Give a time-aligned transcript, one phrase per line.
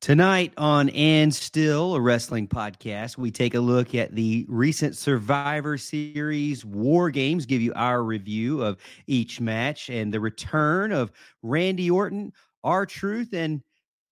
[0.00, 5.76] Tonight on And Still, a wrestling podcast, we take a look at the recent Survivor
[5.76, 11.90] Series War Games, give you our review of each match and the return of Randy
[11.90, 12.32] Orton,
[12.64, 13.60] R-Truth, and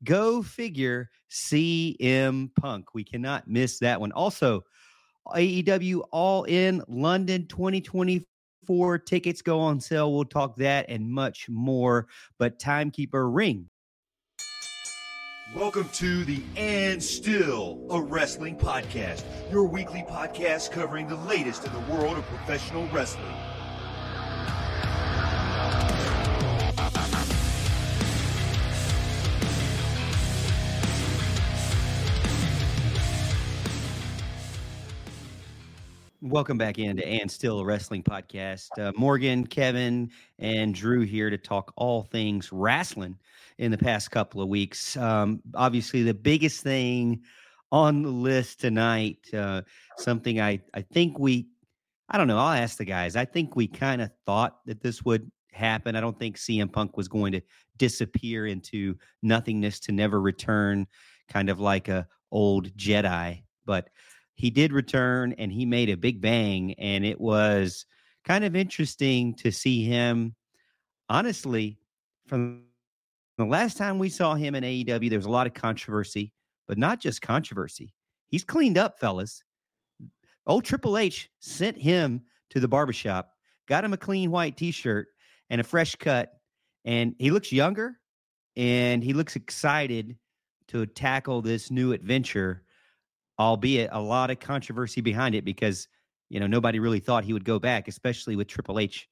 [0.05, 2.93] go figure CM Punk.
[2.93, 4.13] We cannot miss that one.
[4.13, 4.65] Also,
[5.29, 10.13] AEW All In London 2024 tickets go on sale.
[10.13, 12.09] We'll talk that and much more.
[12.39, 13.71] But Timekeeper Ring
[15.57, 21.73] Welcome to the And Still a Wrestling Podcast, your weekly podcast covering the latest in
[21.73, 23.25] the world of professional wrestling.
[36.21, 38.79] Welcome back into And Still a Wrestling Podcast.
[38.79, 43.19] Uh, Morgan, Kevin, and Drew here to talk all things wrestling
[43.59, 44.97] in the past couple of weeks.
[44.97, 47.23] Um, obviously, the biggest thing
[47.71, 49.63] on the list tonight, uh,
[49.99, 51.49] something I, I think we,
[52.09, 53.17] I don't know, I'll ask the guys.
[53.17, 55.97] I think we kind of thought that this would happen.
[55.97, 57.41] I don't think CM Punk was going to
[57.77, 60.87] disappear into nothingness to never return,
[61.29, 63.43] kind of like a old Jedi.
[63.67, 63.91] But
[64.35, 67.85] he did return and he made a big bang and it was
[68.25, 70.35] kind of interesting to see him
[71.09, 71.79] honestly
[72.27, 72.68] from
[73.39, 76.33] the last time we saw him in AEW there was a lot of controversy
[76.67, 77.95] but not just controversy
[78.29, 79.43] he's cleaned up fellas
[80.47, 83.31] old Triple H sent him to the barbershop
[83.67, 85.09] got him a clean white t-shirt
[85.51, 86.33] and a fresh cut
[86.85, 87.99] and he looks younger
[88.57, 90.19] and he looks excited
[90.67, 92.65] to tackle this new adventure
[93.39, 95.89] albeit a lot of controversy behind it because
[96.29, 99.09] you know nobody really thought he would go back, especially with Triple H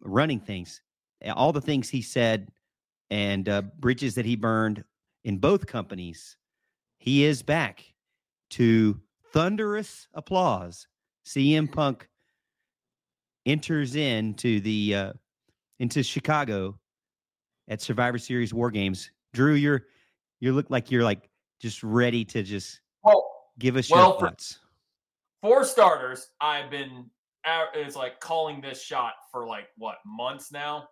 [0.00, 0.80] running things.
[1.34, 2.48] All the things he said
[3.10, 4.84] and uh, bridges that he burned
[5.24, 6.36] in both companies,
[6.98, 7.84] he is back
[8.50, 9.00] to
[9.32, 10.86] thunderous applause.
[11.26, 12.08] CM Punk
[13.46, 15.12] enters into the uh,
[15.78, 16.78] into Chicago
[17.68, 19.10] at Survivor Series War Games.
[19.32, 19.86] Drew, you're
[20.40, 21.28] you look like you're like
[21.60, 23.24] just ready to just well,
[23.58, 24.58] Give us well, your thoughts.
[25.40, 27.06] For, for starters, I've been
[27.74, 30.88] it's like calling this shot for like what months now.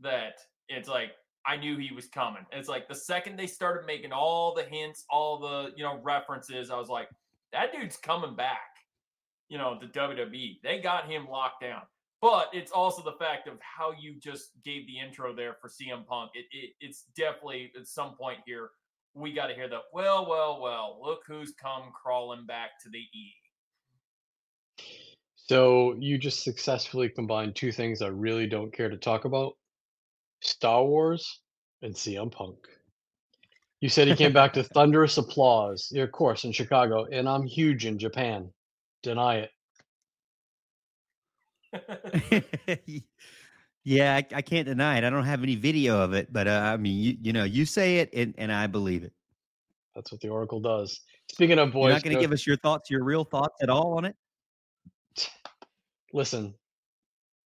[0.00, 0.34] That
[0.68, 1.12] it's like
[1.46, 2.44] I knew he was coming.
[2.52, 6.70] It's like the second they started making all the hints, all the you know references,
[6.70, 7.08] I was like,
[7.52, 8.58] that dude's coming back.
[9.48, 10.58] You know, the WWE.
[10.62, 11.82] They got him locked down.
[12.22, 16.06] But it's also the fact of how you just gave the intro there for CM
[16.06, 16.30] Punk.
[16.34, 18.70] It, it it's definitely at some point here
[19.14, 19.82] we got to hear that.
[19.92, 23.32] well, well, well, look who's come crawling back to the E.
[25.36, 29.54] So you just successfully combined two things I really don't care to talk about
[30.40, 31.40] Star Wars
[31.82, 32.56] and CM Punk.
[33.80, 37.44] You said he came back to thunderous applause, yeah, of course, in Chicago, and I'm
[37.44, 38.50] huge in Japan.
[39.02, 39.48] Deny
[41.72, 43.04] it.
[43.84, 45.04] Yeah, I, I, can't deny it.
[45.04, 47.66] I don't have any video of it, but uh, I mean, you, you know, you
[47.66, 49.12] say it, and, and I believe it.
[49.94, 51.00] That's what the Oracle does.
[51.30, 53.68] Speaking of voice, you're not going to give us your thoughts, your real thoughts at
[53.68, 54.16] all on it.
[56.14, 56.54] Listen,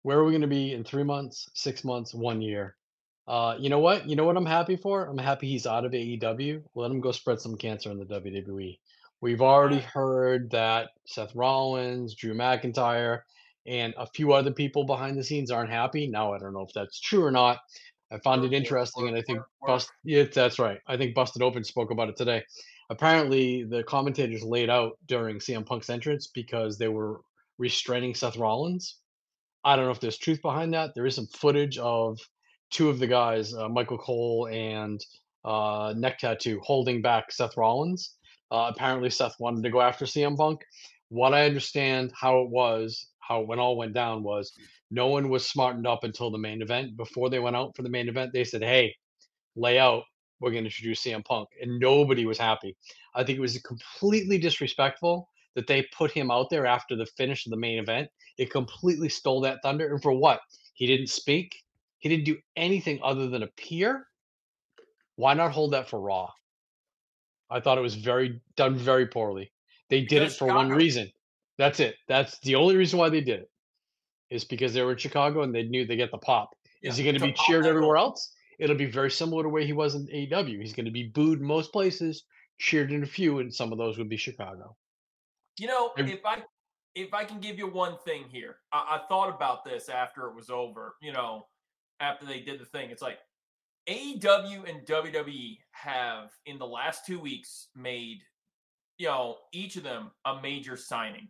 [0.07, 2.77] where are we going to be in three months, six months, one year?
[3.27, 4.09] Uh, you know what?
[4.09, 5.05] You know what I'm happy for?
[5.05, 6.63] I'm happy he's out of AEW.
[6.77, 8.79] Let him go spread some cancer in the WWE.
[9.21, 13.23] We've already heard that Seth Rollins, Drew McIntyre,
[13.67, 16.07] and a few other people behind the scenes aren't happy.
[16.07, 17.59] Now I don't know if that's true or not.
[18.13, 19.91] I found it interesting, and I think Bust.
[20.05, 20.79] Yeah, that's right.
[20.87, 22.45] I think Busted Open spoke about it today.
[22.91, 27.23] Apparently, the commentators laid out during CM Punk's entrance because they were
[27.59, 28.99] restraining Seth Rollins.
[29.67, 30.95] I don't know if there's truth behind that.
[30.95, 32.21] There is some footage of
[32.71, 35.05] two of the guys, uh, Michael Cole and
[35.45, 38.15] uh, Neck Tattoo, holding back Seth Rollins.
[38.53, 40.61] Uh, apparently, Seth wanted to go after CM Punk.
[41.09, 44.53] What I understand how it was how when all went down was
[44.93, 46.97] no one was smartened up until the main event.
[46.97, 48.95] Before they went out for the main event, they said, "Hey,
[49.57, 50.05] lay out.
[50.39, 52.77] We're going to introduce CM Punk," and nobody was happy.
[53.17, 57.47] I think it was completely disrespectful that they put him out there after the finish
[57.47, 58.09] of the main event.
[58.39, 59.89] It completely stole that thunder.
[59.89, 60.41] And for what?
[60.75, 61.57] He didn't speak.
[61.99, 64.07] He didn't do anything other than appear.
[65.17, 66.31] Why not hold that for Raw?
[67.51, 69.51] I thought it was very done very poorly.
[69.89, 70.69] They did because it for Chicago.
[70.69, 71.11] one reason.
[71.59, 71.97] That's it.
[72.07, 73.51] That's the only reason why they did it.
[74.29, 76.51] Is because they were in Chicago and they knew they get the pop.
[76.83, 78.35] Yeah, is he going to be cheered everywhere else?
[78.59, 80.61] It'll be very similar to the way he was in AEW.
[80.61, 82.25] He's going to be booed most places,
[82.59, 84.77] cheered in a few, and some of those would be Chicago.
[85.59, 86.43] You know, if I
[86.95, 90.35] if I can give you one thing here, I, I thought about this after it
[90.35, 90.97] was over.
[91.03, 91.47] You know,
[92.01, 93.19] after they did the thing, it's like
[93.89, 98.19] AEW and WWE have in the last two weeks made,
[98.99, 101.29] you know, each of them a major signing.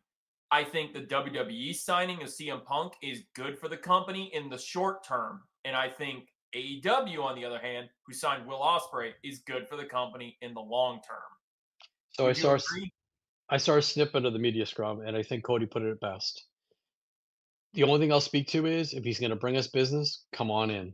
[0.50, 4.58] I think the WWE signing of CM Punk is good for the company in the
[4.58, 5.40] short term.
[5.64, 9.76] And I think AEW, on the other hand, who signed Will Ospreay, is good for
[9.76, 11.19] the company in the long term.
[12.12, 12.93] So Would I saw agree?
[13.48, 16.00] I saw a snippet of the media scrum, and I think Cody put it at
[16.00, 16.44] best.
[17.75, 20.50] The only thing I'll speak to is if he's going to bring us business, come
[20.50, 20.93] on in.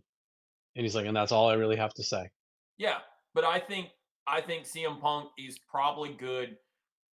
[0.74, 2.28] And he's like, and that's all I really have to say.
[2.78, 2.98] Yeah,
[3.34, 3.88] but I think
[4.26, 6.56] I think CM Punk is probably good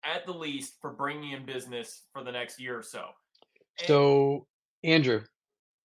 [0.03, 3.05] at the least for bringing in business for the next year or so.
[3.79, 4.47] And, so,
[4.83, 5.21] Andrew,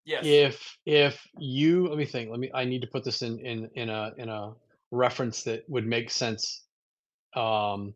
[0.05, 3.39] yes, if if you let me think, let me I need to put this in
[3.41, 4.53] in in a in a
[4.91, 6.65] reference that would make sense.
[7.35, 7.95] Um,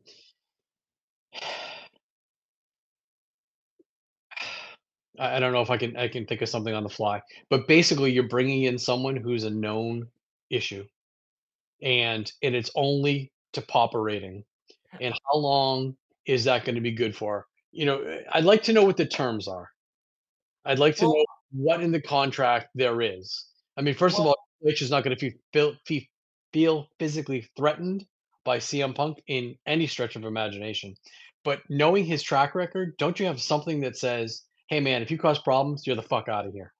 [5.18, 7.68] I don't know if I can I can think of something on the fly, but
[7.68, 10.08] basically you're bringing in someone who's a known
[10.50, 10.84] issue,
[11.82, 14.44] and and it's only to pop a rating,
[15.00, 15.96] and how long
[16.26, 17.46] is that going to be good for?
[17.70, 19.70] You know, eh, I'd like to know what the terms are.
[20.64, 23.46] I'd like to well, know what in the contract there is.
[23.76, 25.74] I mean, first well, of all, H is not going to feel
[26.52, 28.06] feel physically threatened
[28.44, 30.94] by CM Punk in any stretch of imagination.
[31.44, 35.18] But knowing his track record, don't you have something that says hey man, if you
[35.18, 36.72] cause problems, you're the fuck out of here.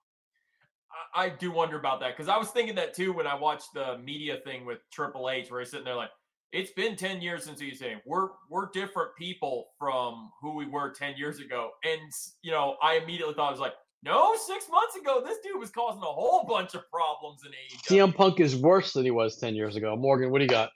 [1.14, 3.74] I, I do wonder about that because I was thinking that too when I watched
[3.74, 6.10] the media thing with Triple H, where he's sitting there like,
[6.52, 10.90] it's been 10 years since he's saying we're we're different people from who we were
[10.90, 11.70] 10 years ago.
[11.84, 12.00] And
[12.42, 15.70] you know, I immediately thought I was like, no, six months ago, this dude was
[15.70, 18.10] causing a whole bunch of problems in AEW.
[18.10, 19.96] CM Punk is worse than he was 10 years ago.
[19.96, 20.70] Morgan, what do you got?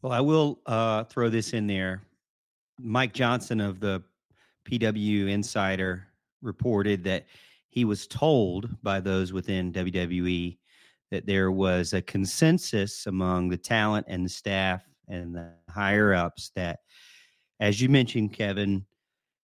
[0.00, 2.02] Well, I will uh, throw this in there.
[2.78, 4.02] Mike Johnson of the
[4.66, 6.08] PW Insider
[6.42, 7.26] reported that
[7.68, 10.58] he was told by those within WWE
[11.10, 16.50] that there was a consensus among the talent and the staff and the higher ups
[16.56, 16.80] that,
[17.60, 18.84] as you mentioned, Kevin,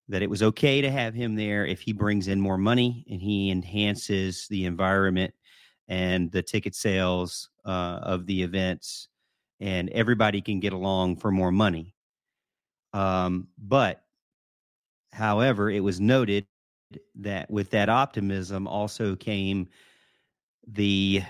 [0.09, 3.23] that it was okay to have him there if he brings in more money and
[3.23, 5.33] he enhances the environment
[5.89, 9.09] and the ticket sales uh, of the events,
[9.61, 11.95] and everybody can get along for more money.
[12.93, 14.03] Um, but
[15.13, 16.47] However, it was noted
[17.17, 19.69] that with that optimism also came
[20.67, 21.23] the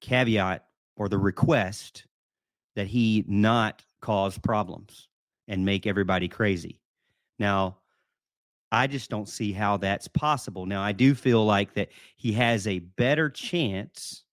[0.00, 0.64] caveat
[0.96, 2.06] or the request
[2.74, 5.08] that he not cause problems
[5.48, 6.80] and make everybody crazy.
[7.38, 7.78] Now,
[8.70, 10.64] I just don't see how that's possible.
[10.64, 14.24] Now, I do feel like that he has a better chance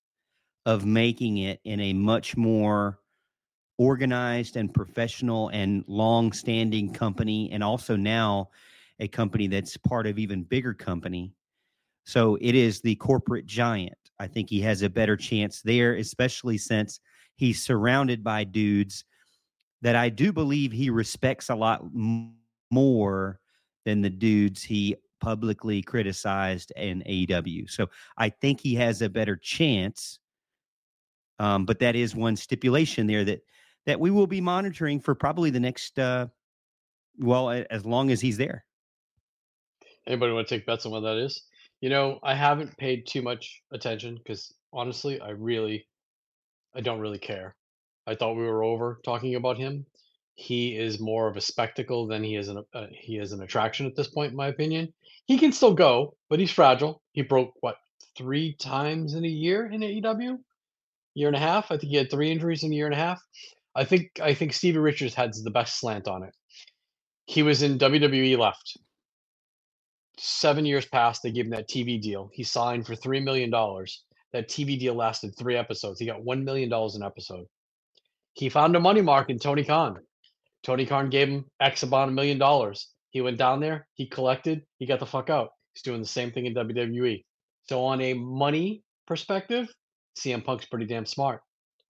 [0.66, 3.00] of making it in a much more
[3.80, 8.48] organized and professional and long-standing company and also now
[9.00, 11.34] a company that's part of even bigger company
[12.06, 16.58] so it is the corporate giant i think he has a better chance there especially
[16.58, 17.00] since
[17.36, 19.06] he's surrounded by dudes
[19.82, 21.82] that i do believe he respects a lot
[22.70, 23.40] more
[23.86, 27.70] than the dudes he publicly criticized in AEW.
[27.70, 27.88] So
[28.18, 30.20] I think he has a better chance.
[31.40, 33.42] Um, but that is one stipulation there that
[33.86, 36.28] that we will be monitoring for probably the next, uh,
[37.18, 38.66] well, as long as he's there.
[40.08, 41.44] Anybody want to take bets on what that is?
[41.82, 45.88] You know, I haven't paid too much attention because honestly, I really,
[46.76, 47.56] I don't really care.
[48.08, 49.86] I thought we were over talking about him.
[50.36, 53.86] He is more of a spectacle than he is an uh, he is an attraction
[53.86, 54.92] at this point, in my opinion.
[55.26, 57.02] He can still go, but he's fragile.
[57.12, 57.76] He broke what
[58.18, 60.40] three times in a year in AEW,
[61.14, 61.72] year and a half.
[61.72, 63.22] I think he had three injuries in a year and a half.
[63.76, 66.34] I think I think Stevie Richards has the best slant on it.
[67.26, 68.78] He was in WWE left.
[70.18, 72.30] Seven years passed, they gave him that TV deal.
[72.34, 74.04] He signed for three million dollars.
[74.34, 76.00] That TV deal lasted three episodes.
[76.00, 77.46] He got one million dollars an episode.
[78.34, 79.98] He found a money mark in Tony Khan.
[80.64, 82.90] Tony Khan gave him X about a million dollars.
[83.12, 85.50] He went down there, he collected, he got the fuck out.
[85.74, 87.24] He's doing the same thing in WWE.
[87.68, 89.68] So on a money perspective,
[90.18, 91.42] CM Punk's pretty damn smart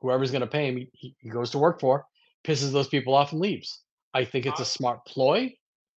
[0.02, 2.06] whoever's going to pay him, he, he goes to work for,
[2.44, 3.84] pisses those people off and leaves.
[4.14, 5.54] I think it's a smart ploy,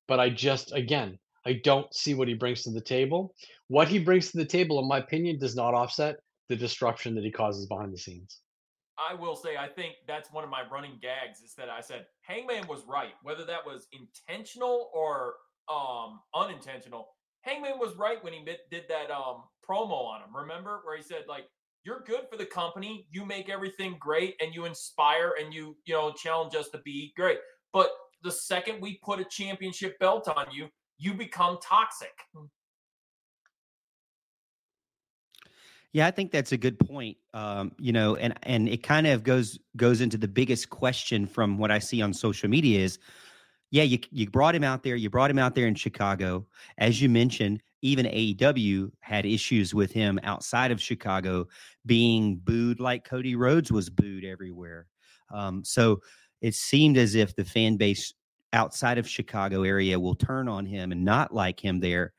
[0.08, 3.34] but I just, again, I don't see what he brings to the table.
[3.68, 6.18] What he brings to the table, in my opinion, does not offset
[6.50, 8.42] the disruption that he causes behind the scenes.
[8.98, 12.06] I will say, I think that's one of my running gags is that I said
[12.22, 15.36] Hangman was right, whether that was intentional or
[15.70, 17.08] um, unintentional.
[17.42, 20.36] Hangman was right when he did that um, promo on him.
[20.36, 21.46] Remember where he said like
[21.84, 23.08] you're good for the company.
[23.12, 27.14] You make everything great and you inspire and you, you know, challenge us to be
[27.16, 27.40] great.
[27.74, 27.90] But
[28.24, 32.14] the second we put a championship belt on you, you become toxic.
[35.94, 37.18] Yeah, I think that's a good point.
[37.34, 41.58] Um, you know, and and it kind of goes goes into the biggest question from
[41.58, 43.00] what I see on social media is,
[43.72, 46.46] yeah, you you brought him out there, you brought him out there in Chicago,
[46.78, 47.64] as you mentioned.
[47.82, 51.48] Even AEW had issues with him outside of Chicago
[51.88, 54.86] being booed like Cody Rhodes was booed everywhere.
[55.34, 56.00] Um, so
[56.42, 58.14] it seemed as if the fan base
[58.54, 62.14] outside of Chicago area will turn on him and not like him there.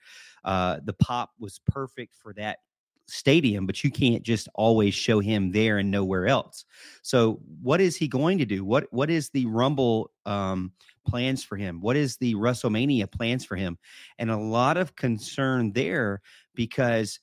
[0.45, 2.59] Uh, the pop was perfect for that
[3.07, 6.65] stadium, but you can't just always show him there and nowhere else.
[7.03, 8.65] So, what is he going to do?
[8.65, 10.73] What What is the Rumble um,
[11.07, 11.81] plans for him?
[11.81, 13.79] What is the WrestleMania plans for him?
[14.19, 16.21] And a lot of concern there
[16.55, 17.21] because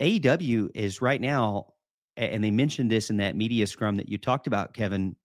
[0.00, 1.74] AEW is right now,
[2.16, 5.16] and they mentioned this in that media scrum that you talked about, Kevin.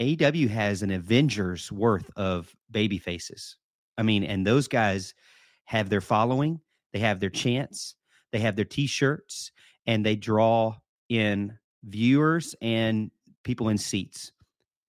[0.00, 3.56] AEW has an Avengers worth of baby faces.
[3.98, 5.14] I mean, and those guys
[5.64, 6.60] have their following,
[6.92, 7.96] they have their chants,
[8.32, 9.52] they have their t-shirts,
[9.86, 10.76] and they draw
[11.08, 13.10] in viewers and
[13.44, 14.32] people in seats.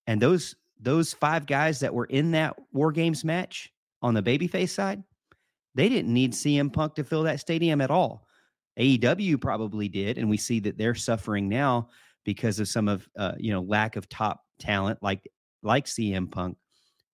[0.08, 3.72] And those those five guys that were in that War Games match
[4.02, 5.04] on the babyface side,
[5.76, 8.28] they didn't need CM Punk to fill that stadium at all.
[8.80, 11.90] AEW probably did, and we see that they're suffering now
[12.24, 15.30] because of some of uh, you know lack of top talent like
[15.64, 16.58] like CM Punk.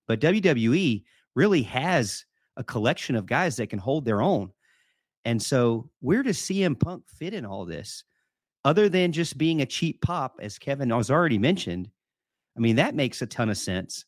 [0.06, 2.24] But WWE really has
[2.56, 4.50] a collection of guys that can hold their own.
[5.24, 8.04] And so, where does CM Punk fit in all this?
[8.64, 11.90] Other than just being a cheap pop, as Kevin has already mentioned,
[12.58, 14.04] I mean, that makes a ton of sense.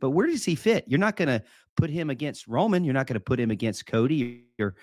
[0.00, 0.84] But where does he fit?
[0.86, 1.42] You're not going to
[1.76, 2.84] put him against Roman.
[2.84, 4.44] You're not going to put him against Cody.
[4.56, 4.76] You're,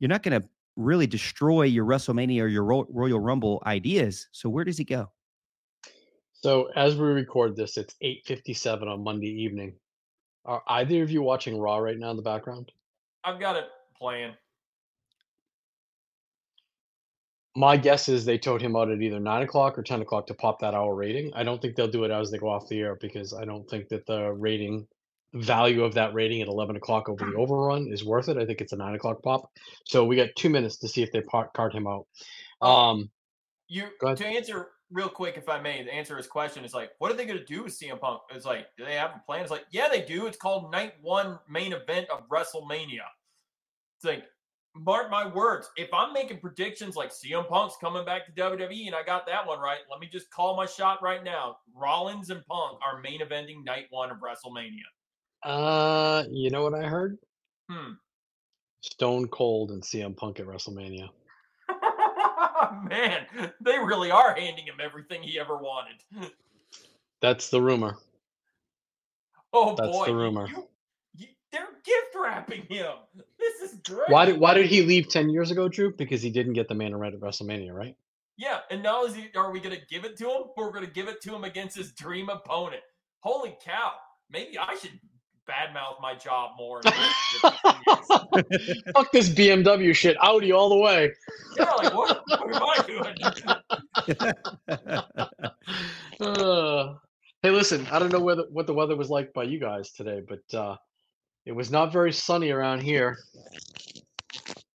[0.00, 4.28] you're not going to really destroy your WrestleMania or your Royal Rumble ideas.
[4.32, 5.10] So where does he go?
[6.32, 9.74] So as we record this, it's 8:57 on Monday evening.
[10.44, 12.72] Are either of you watching Raw right now in the background?
[13.24, 13.64] I've got it
[13.98, 14.34] playing.
[17.56, 20.34] My guess is they towed him out at either nine o'clock or ten o'clock to
[20.34, 21.32] pop that hour rating.
[21.34, 23.68] I don't think they'll do it as they go off the air because I don't
[23.68, 24.86] think that the rating
[25.32, 28.36] value of that rating at eleven o'clock over the overrun is worth it.
[28.36, 29.50] I think it's a nine o'clock pop.
[29.84, 32.06] So we got two minutes to see if they part, card him out.
[32.60, 33.10] Oh, um,
[33.68, 37.10] you to answer real quick, if I may, to answer his question is like, what
[37.10, 38.20] are they going to do with CM Punk?
[38.30, 39.42] It's like, do they have a plan?
[39.42, 40.26] It's like, yeah, they do.
[40.26, 43.06] It's called Night One Main Event of WrestleMania.
[43.96, 44.24] It's like,
[44.84, 45.70] mark my words.
[45.76, 49.46] If I'm making predictions like CM Punk's coming back to WWE and I got that
[49.46, 51.58] one right, let me just call my shot right now.
[51.74, 54.82] Rollins and Punk are main eventing Night One of WrestleMania.
[55.42, 57.18] Uh, you know what I heard?
[57.70, 57.92] Hmm.
[58.82, 61.08] Stone Cold and CM Punk at WrestleMania.
[62.88, 63.26] Man,
[63.60, 66.30] they really are handing him everything he ever wanted.
[67.20, 67.96] That's the rumor.
[69.52, 69.84] Oh boy.
[69.84, 70.48] That's boy, the rumor.
[70.48, 70.68] You,
[71.56, 72.92] they're gift wrapping him.
[73.38, 74.08] This is great.
[74.08, 75.92] Why did Why did he leave ten years ago, Drew?
[75.96, 77.96] Because he didn't get the main event at WrestleMania, right?
[78.36, 79.30] Yeah, and now is he?
[79.34, 80.42] Are we going to give it to him?
[80.56, 82.82] We're going to give it to him against his dream opponent.
[83.20, 83.92] Holy cow!
[84.30, 84.98] Maybe I should
[85.48, 86.82] badmouth my job more.
[88.92, 91.10] Fuck this BMW shit, Audi all the way.
[91.56, 93.14] Yeah, like what, what am I doing?
[96.36, 96.94] uh,
[97.42, 100.20] hey, listen, I don't know whether what the weather was like by you guys today,
[100.28, 100.76] but uh,
[101.46, 103.16] it was not very sunny around here.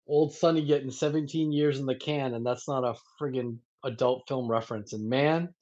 [0.07, 4.49] Old Sunny getting 17 years in the can, and that's not a friggin' adult film
[4.49, 4.93] reference.
[4.93, 5.53] And man,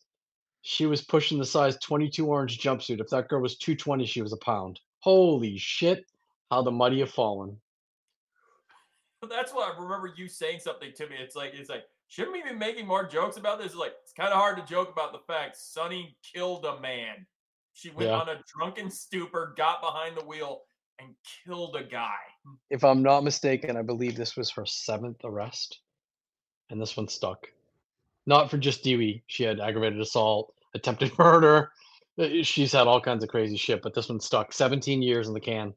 [0.62, 3.02] she was pushing the size 22 orange jumpsuit.
[3.02, 4.80] If that girl was 220, she was a pound.
[5.00, 6.06] Holy shit,
[6.52, 7.58] how the mighty have fallen.
[9.30, 11.16] That's why I remember you saying something to me.
[11.20, 13.68] It's like it's like shouldn't we be making more jokes about this?
[13.68, 17.26] It's like it's kind of hard to joke about the fact Sunny killed a man.
[17.74, 18.20] She went yeah.
[18.20, 20.64] on a drunken stupor, got behind the wheel,
[21.02, 21.16] and
[21.46, 22.18] killed a guy.
[22.70, 25.80] If I'm not mistaken, I believe this was her seventh arrest,
[26.70, 27.48] and this one stuck.
[28.26, 29.24] Not for just Dewey.
[29.28, 31.72] She had aggravated assault, attempted murder,
[32.20, 34.52] uh, she's had all kinds of crazy shit, but this one stuck.
[34.52, 35.74] 17 years in the can.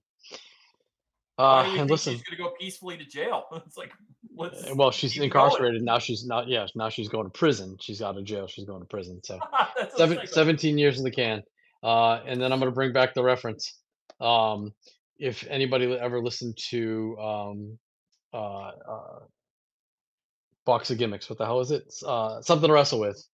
[1.39, 3.45] Uh, and listen, she's gonna go peacefully to jail.
[3.67, 3.93] It's like,
[4.37, 5.85] let's uh, well, she's incarcerated going.
[5.85, 5.99] now.
[5.99, 6.49] She's not.
[6.49, 7.77] Yeah, now she's going to prison.
[7.81, 8.47] She's out of jail.
[8.47, 9.21] She's going to prison.
[9.25, 9.39] So,
[9.97, 11.43] seven, 17 years in the can.
[11.83, 13.79] Uh, and then I'm gonna bring back the reference.
[14.21, 14.75] Um,
[15.23, 17.79] if anybody ever listened to um,
[18.35, 19.21] uh, uh,
[20.67, 21.85] Box of Gimmicks, what the hell is it?
[22.05, 23.25] Uh, something to wrestle with.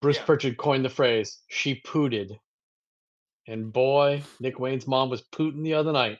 [0.00, 0.24] Bruce yeah.
[0.24, 2.32] Prichard coined the phrase "she pooted,"
[3.46, 6.18] and boy, Nick Wayne's mom was pooting the other night.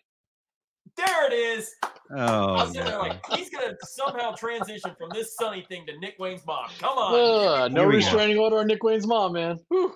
[0.97, 1.71] There it is.
[2.11, 2.85] Oh, I was no.
[2.85, 6.69] there like he's gonna somehow transition from this sunny thing to Nick Wayne's mom.
[6.79, 8.45] Come on, uh, no restraining go.
[8.45, 9.59] order on Nick Wayne's mom, man.
[9.69, 9.95] Whew.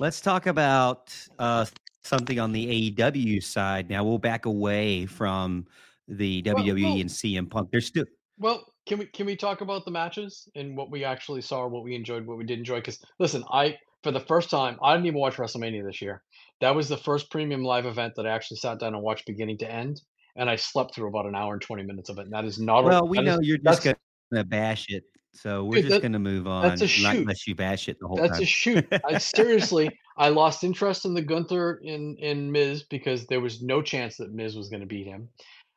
[0.00, 1.66] Let's talk about uh,
[2.02, 3.90] something on the AEW side.
[3.90, 5.66] Now we'll back away from
[6.06, 7.70] the WWE well, well, and CM Punk.
[7.70, 8.04] There's still
[8.38, 11.82] well, can we can we talk about the matches and what we actually saw, what
[11.82, 12.76] we enjoyed, what we did enjoy?
[12.76, 16.22] Because listen, I for the first time, I didn't even watch WrestleMania this year.
[16.60, 19.58] That was the first premium live event that I actually sat down and watched beginning
[19.58, 20.00] to end,
[20.36, 22.22] and I slept through about an hour and twenty minutes of it.
[22.22, 22.84] And that is not.
[22.84, 26.02] Well, a, we know is- you're just gonna bash it, so we're Dude, just that-
[26.02, 26.62] gonna move on.
[26.68, 27.20] that's a not shoot.
[27.22, 28.42] unless you bash it the whole That's time.
[28.42, 28.86] a shoot.
[29.04, 33.82] I seriously, I lost interest in the Gunther in in Miz because there was no
[33.82, 35.28] chance that Miz was going to beat him.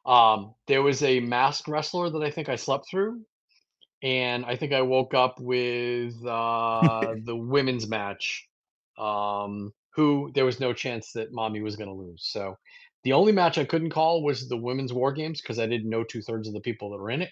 [0.05, 3.21] Um, there was a masked wrestler that I think I slept through,
[4.01, 8.47] and I think I woke up with uh, the women's match.
[8.97, 12.21] Um, who there was no chance that Mommy was going to lose.
[12.31, 12.55] So
[13.03, 16.03] the only match I couldn't call was the women's war games because I didn't know
[16.03, 17.29] two thirds of the people that were in it.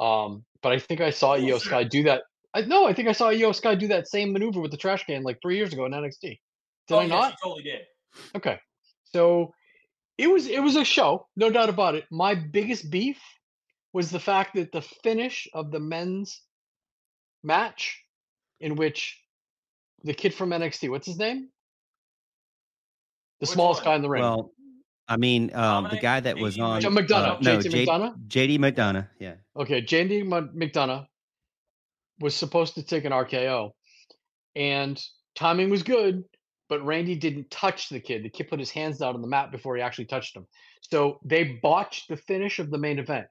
[0.00, 1.62] Um, but I think I saw Iyo Bullshit.
[1.68, 2.22] Sky do that.
[2.54, 5.04] I no, I think I saw Iyo Sky do that same maneuver with the trash
[5.04, 6.20] can like three years ago in NXT.
[6.22, 6.38] Did
[6.90, 7.30] oh, I yeah, not?
[7.32, 7.80] She totally did.
[8.34, 8.58] Okay.
[9.04, 9.52] So
[10.16, 12.04] it was it was a show, no doubt about it.
[12.10, 13.18] My biggest beef
[13.92, 16.42] was the fact that the finish of the men's
[17.42, 18.02] match
[18.60, 19.18] in which
[20.04, 21.48] the kid from NXT, what's his name?
[23.40, 23.92] The Which smallest one?
[23.92, 24.22] guy in the ring.
[24.22, 24.52] Well,
[25.08, 28.28] I mean, um, the guy that was on John McDonagh, uh, no, JT J- McDonagh?
[28.28, 29.08] JD McDonagh.
[29.18, 29.34] Yeah.
[29.56, 31.06] Okay, JD Mc- McDonagh
[32.20, 33.70] was supposed to take an RKO,
[34.54, 35.02] and
[35.34, 36.24] timing was good,
[36.68, 38.22] but Randy didn't touch the kid.
[38.22, 40.46] The kid put his hands down on the mat before he actually touched him.
[40.82, 43.26] So they botched the finish of the main event.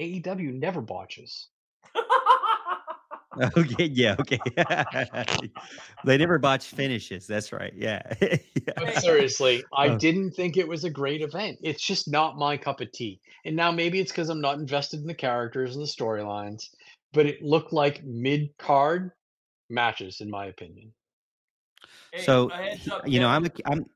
[0.00, 1.48] AEW never botches.
[3.56, 3.84] Okay.
[3.86, 4.16] Yeah.
[4.20, 4.38] Okay.
[6.04, 7.26] they never botch finishes.
[7.26, 7.72] That's right.
[7.76, 8.02] Yeah.
[8.20, 8.74] Yeah.
[8.76, 9.98] But seriously, I Oh.
[9.98, 11.58] didn't think it was a great event.
[11.62, 13.20] It's just not my cup of tea.
[13.44, 16.68] And now maybe it's because I'm not invested in the characters and the storylines,
[17.12, 19.10] but it looked like mid card
[19.68, 20.92] matches, in my opinion.
[22.12, 23.86] Hey, so up, you know, I'm Kevin, a, I'm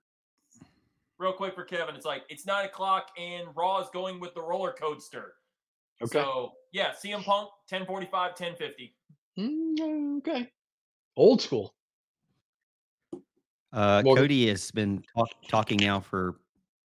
[1.19, 1.95] real quick for Kevin.
[1.95, 5.35] It's like it's nine o'clock and Raw is going with the roller coaster.
[6.03, 6.19] Okay.
[6.19, 8.95] So yeah, CM Punk, 1045, 1050.
[9.39, 10.51] Mm, okay.
[11.17, 11.75] Old school.
[13.73, 16.37] Uh, Morgan- Cody has been talk, talking now for,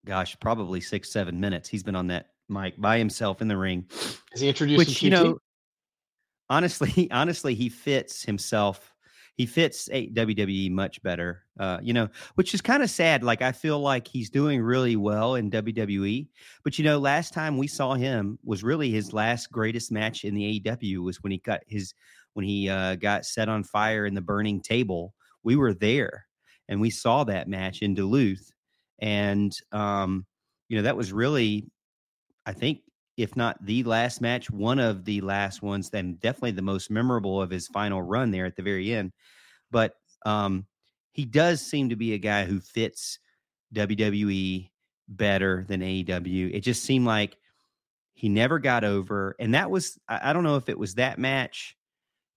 [0.04, 1.68] gosh, probably six, seven minutes.
[1.68, 3.86] He's been on that mic by himself in the ring,
[4.32, 5.38] Is he introducing which you know,
[6.50, 8.88] honestly, honestly, he fits himself.
[9.36, 13.22] He fits a WWE much better, uh, you know, which is kind of sad.
[13.22, 16.28] Like I feel like he's doing really well in WWE,
[16.62, 20.34] but you know, last time we saw him was really his last greatest match in
[20.34, 21.94] the AEW was when he got his
[22.34, 25.14] when he uh, got set on fire in the burning table.
[25.42, 26.26] We were there
[26.68, 28.50] and we saw that match in Duluth,
[29.00, 30.26] and um,
[30.68, 31.66] you know that was really,
[32.46, 32.80] I think,
[33.16, 37.42] if not the last match, one of the last ones, then definitely the most memorable
[37.42, 39.12] of his final run there at the very end.
[39.70, 40.66] But um,
[41.12, 43.18] he does seem to be a guy who fits
[43.74, 44.70] WWE
[45.08, 46.54] better than AEW.
[46.54, 47.36] It just seemed like
[48.14, 51.76] he never got over, and that was I don't know if it was that match,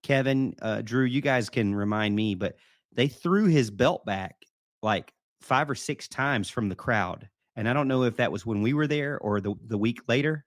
[0.05, 1.03] Kevin, uh, Drew.
[1.03, 2.57] You guys can remind me, but
[2.93, 4.35] they threw his belt back
[4.83, 8.45] like five or six times from the crowd, and I don't know if that was
[8.45, 10.45] when we were there or the the week later,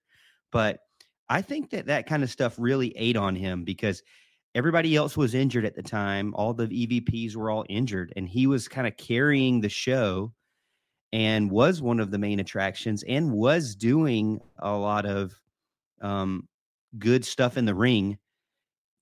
[0.53, 0.79] but
[1.29, 4.01] I think that that kind of stuff really ate on him because
[4.55, 6.35] everybody else was injured at the time.
[6.37, 10.33] All the EVPs were all injured, and he was kind of carrying the show
[11.12, 15.35] and was one of the main attractions and was doing a lot of
[16.01, 16.47] um,
[16.97, 18.18] good stuff in the ring.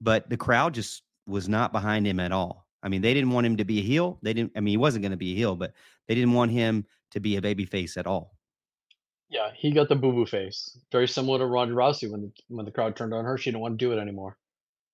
[0.01, 2.67] But the crowd just was not behind him at all.
[2.83, 4.19] I mean, they didn't want him to be a heel.
[4.23, 4.53] They didn't.
[4.57, 5.73] I mean, he wasn't going to be a heel, but
[6.07, 8.37] they didn't want him to be a baby face at all.
[9.29, 10.79] Yeah, he got the boo boo face.
[10.93, 13.61] Very similar to Ronda Rousey when the, when the crowd turned on her, she didn't
[13.61, 14.37] want to do it anymore.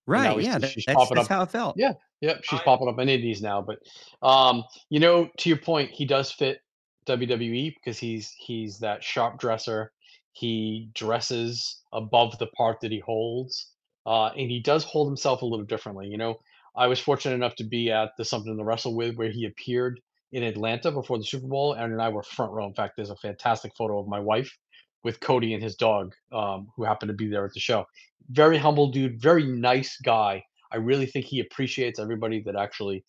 [0.07, 0.41] Right?
[0.43, 1.77] Yeah, that- she's that's, popping that's up- how it felt.
[1.77, 1.93] Yeah.
[2.23, 3.61] Yep, she's I- popping up in indies now.
[3.61, 3.81] But
[4.27, 6.61] um, you know, to your point, he does fit
[7.07, 9.93] WWE because he's he's that sharp dresser.
[10.33, 13.73] He dresses above the part that he holds,
[14.07, 16.09] uh, and he does hold himself a little differently.
[16.09, 16.41] You know,
[16.77, 20.01] I was fortunate enough to be at the Something to Wrestle with where he appeared
[20.33, 22.67] in Atlanta before the Super Bowl, Aaron and I were front row.
[22.67, 24.51] In fact, there's a fantastic photo of my wife
[25.05, 27.85] with Cody and his dog, um, who happened to be there at the show.
[28.31, 30.43] Very humble dude, very nice guy.
[30.73, 33.05] I really think he appreciates everybody that actually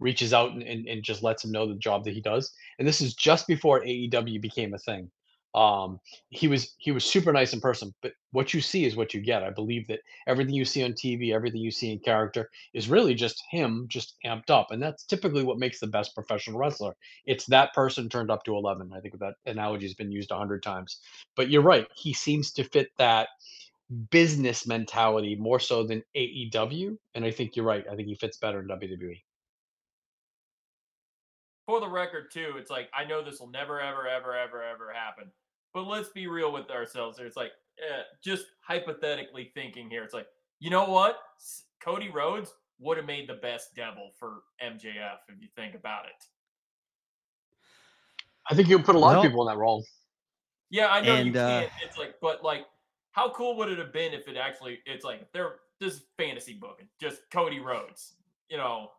[0.00, 2.52] reaches out and, and, and just lets him know the job that he does.
[2.78, 5.10] And this is just before AEW became a thing.
[5.56, 9.14] Um, he was he was super nice in person, but what you see is what
[9.14, 9.42] you get.
[9.42, 13.14] I believe that everything you see on TV, everything you see in character, is really
[13.14, 16.94] just him, just amped up, and that's typically what makes the best professional wrestler.
[17.24, 18.92] It's that person turned up to eleven.
[18.94, 20.98] I think that analogy has been used a hundred times,
[21.36, 21.86] but you're right.
[21.94, 23.28] He seems to fit that
[24.10, 27.84] business mentality more so than AEW, and I think you're right.
[27.90, 28.68] I think he fits better in.
[28.68, 29.22] WWE.
[31.66, 34.92] For the record, too, it's like I know this will never, ever, ever, ever, ever
[34.92, 35.32] happen.
[35.76, 37.18] But let's be real with ourselves.
[37.20, 40.26] It's like uh, just hypothetically thinking here, it's like
[40.58, 41.18] you know what,
[41.82, 46.24] Cody Rhodes would have made the best devil for MJF if you think about it.
[48.50, 49.84] I think you put a lot Well- of people in that role.
[50.70, 51.72] Yeah, I know you And, uh, can't.
[51.84, 52.64] It's like, but like,
[53.12, 54.78] how cool would it have been if it actually?
[54.86, 58.14] It's like they're this is fantasy booking, just Cody Rhodes.
[58.48, 58.92] You know,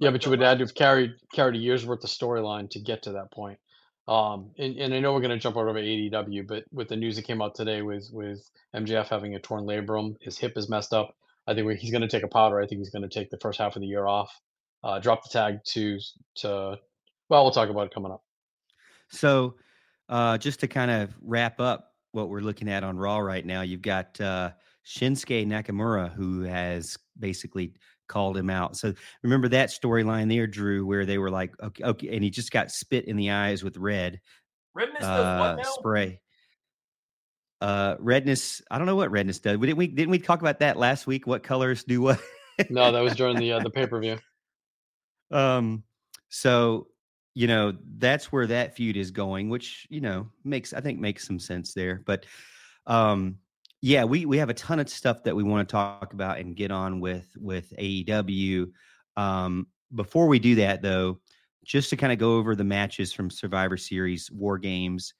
[0.00, 2.68] Yeah, but you would have had to have carried carried a year's worth of storyline
[2.70, 3.60] to get to that point.
[4.06, 6.96] Um, and, and I know we're going to jump over to AEW, but with the
[6.96, 10.68] news that came out today with with MJF having a torn labrum, his hip is
[10.68, 11.16] messed up.
[11.46, 12.60] I think he's going to take a powder.
[12.60, 14.30] I think he's going to take the first half of the year off.
[14.82, 15.98] Uh, drop the tag to
[16.36, 16.78] to.
[17.30, 18.22] Well, we'll talk about it coming up.
[19.08, 19.54] So,
[20.08, 23.62] uh, just to kind of wrap up what we're looking at on Raw right now,
[23.62, 24.50] you've got uh,
[24.86, 27.72] Shinsuke Nakamura, who has basically
[28.08, 28.76] called him out.
[28.76, 32.50] So, remember that storyline there, Drew, where they were like, okay, okay, and he just
[32.50, 34.20] got spit in the eyes with red
[34.74, 36.20] Redness uh, spray.
[37.60, 38.60] Uh, redness.
[38.70, 39.58] I don't know what redness does.
[39.58, 39.86] Didn't we?
[39.86, 41.26] Didn't we talk about that last week?
[41.26, 42.20] What colors do what?
[42.70, 44.18] No, that was during the uh, the pay per view.
[45.30, 45.82] Um,
[46.28, 46.86] so
[47.34, 51.26] you know that's where that feud is going, which you know makes I think makes
[51.26, 52.02] some sense there.
[52.04, 52.26] But
[52.86, 53.38] um,
[53.84, 56.56] yeah, we we have a ton of stuff that we want to talk about and
[56.56, 58.70] get on with with AEW.
[59.18, 61.20] Um, before we do that, though,
[61.66, 65.12] just to kind of go over the matches from Survivor Series War Games,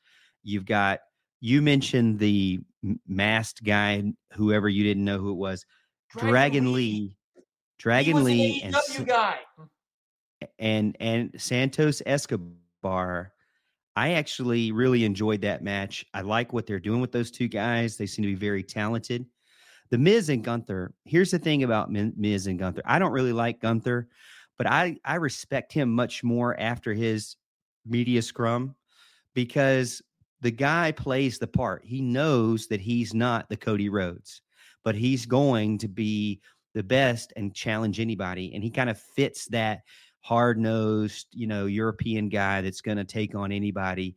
[0.43, 1.01] you've got
[1.43, 2.61] you mentioned the
[3.07, 5.67] masked guy, whoever you didn't know who it was,
[6.17, 7.19] Dragon, Lee.
[7.79, 9.39] Dragon he was Lee an and AEW Sa- guy.
[10.59, 13.34] and and Santos Escobar.
[13.97, 16.05] I actually really enjoyed that match.
[16.15, 17.97] I like what they're doing with those two guys.
[17.97, 19.25] They seem to be very talented.
[19.91, 20.93] The Miz and Gunther.
[21.05, 22.83] Here's the thing about Miz and Gunther.
[22.85, 24.09] I don't really like Gunther,
[24.59, 27.37] but I I respect him much more after his
[27.87, 28.75] media scrum
[29.35, 30.03] because
[30.41, 31.83] the guy plays the part.
[31.85, 34.43] He knows that he's not the Cody Rhodes,
[34.83, 36.41] but he's going to be
[36.75, 38.53] the best and challenge anybody.
[38.55, 39.83] And he kind of fits that
[40.25, 44.17] hard nosed, you know, European guy that's going to take on anybody.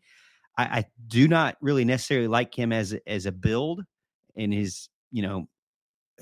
[0.58, 3.84] I, I do not really necessarily like him as as a build
[4.38, 5.50] and his, you know,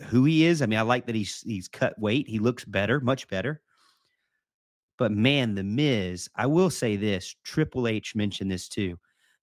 [0.08, 0.64] who he is.
[0.64, 2.28] I mean, I like that he's he's cut weight.
[2.28, 3.62] He looks better, much better.
[4.98, 7.36] But man, the Miz, I will say this.
[7.44, 8.98] Triple H mentioned this too.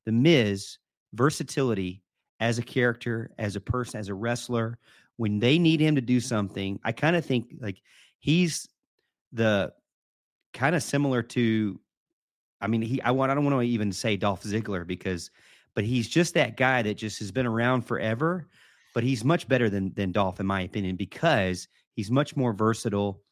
[0.07, 0.79] The Miz
[1.13, 2.03] versatility
[2.41, 4.77] as a character, as a person, as a wrestler.
[5.19, 7.81] When they need him to do something, I kind of think like
[8.19, 8.69] he's
[9.33, 9.73] the
[10.53, 11.81] kind of similar to.
[12.61, 13.01] I mean, he.
[13.03, 13.31] I want.
[13.31, 15.31] I don't want to even say Dolph Ziggler because,
[15.75, 18.49] but he's just that guy that just has been around forever.
[18.95, 23.23] But he's much better than than Dolph, in my opinion, because he's much more versatile,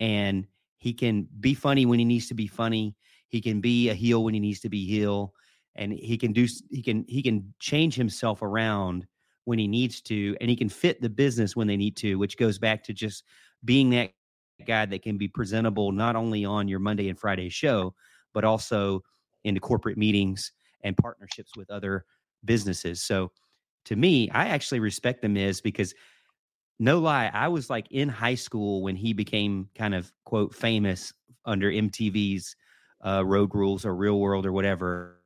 [0.00, 0.46] and
[0.78, 2.96] he can be funny when he needs to be funny.
[3.28, 5.34] He can be a heel when he needs to be heel,
[5.74, 6.46] and he can do.
[6.70, 9.06] He can he can change himself around
[9.44, 12.36] when he needs to, and he can fit the business when they need to, which
[12.36, 13.24] goes back to just
[13.64, 14.10] being that
[14.62, 17.94] guy that can be presentable not only on your Monday and Friday show,
[18.32, 19.02] but also
[19.44, 22.04] into corporate meetings and partnerships with other
[22.44, 23.02] businesses.
[23.02, 23.30] So
[23.86, 25.94] to me, I actually respect the Miz because
[26.78, 31.12] no lie, I was like in high school when he became kind of quote famous
[31.44, 32.56] under MTV's
[33.04, 35.20] uh, Road Rules or Real World or whatever.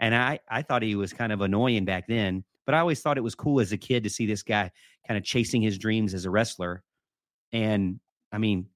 [0.00, 3.18] And I, I thought he was kind of annoying back then, but I always thought
[3.18, 4.70] it was cool as a kid to see this guy
[5.06, 6.82] kind of chasing his dreams as a wrestler.
[7.52, 8.00] And
[8.32, 8.66] I mean,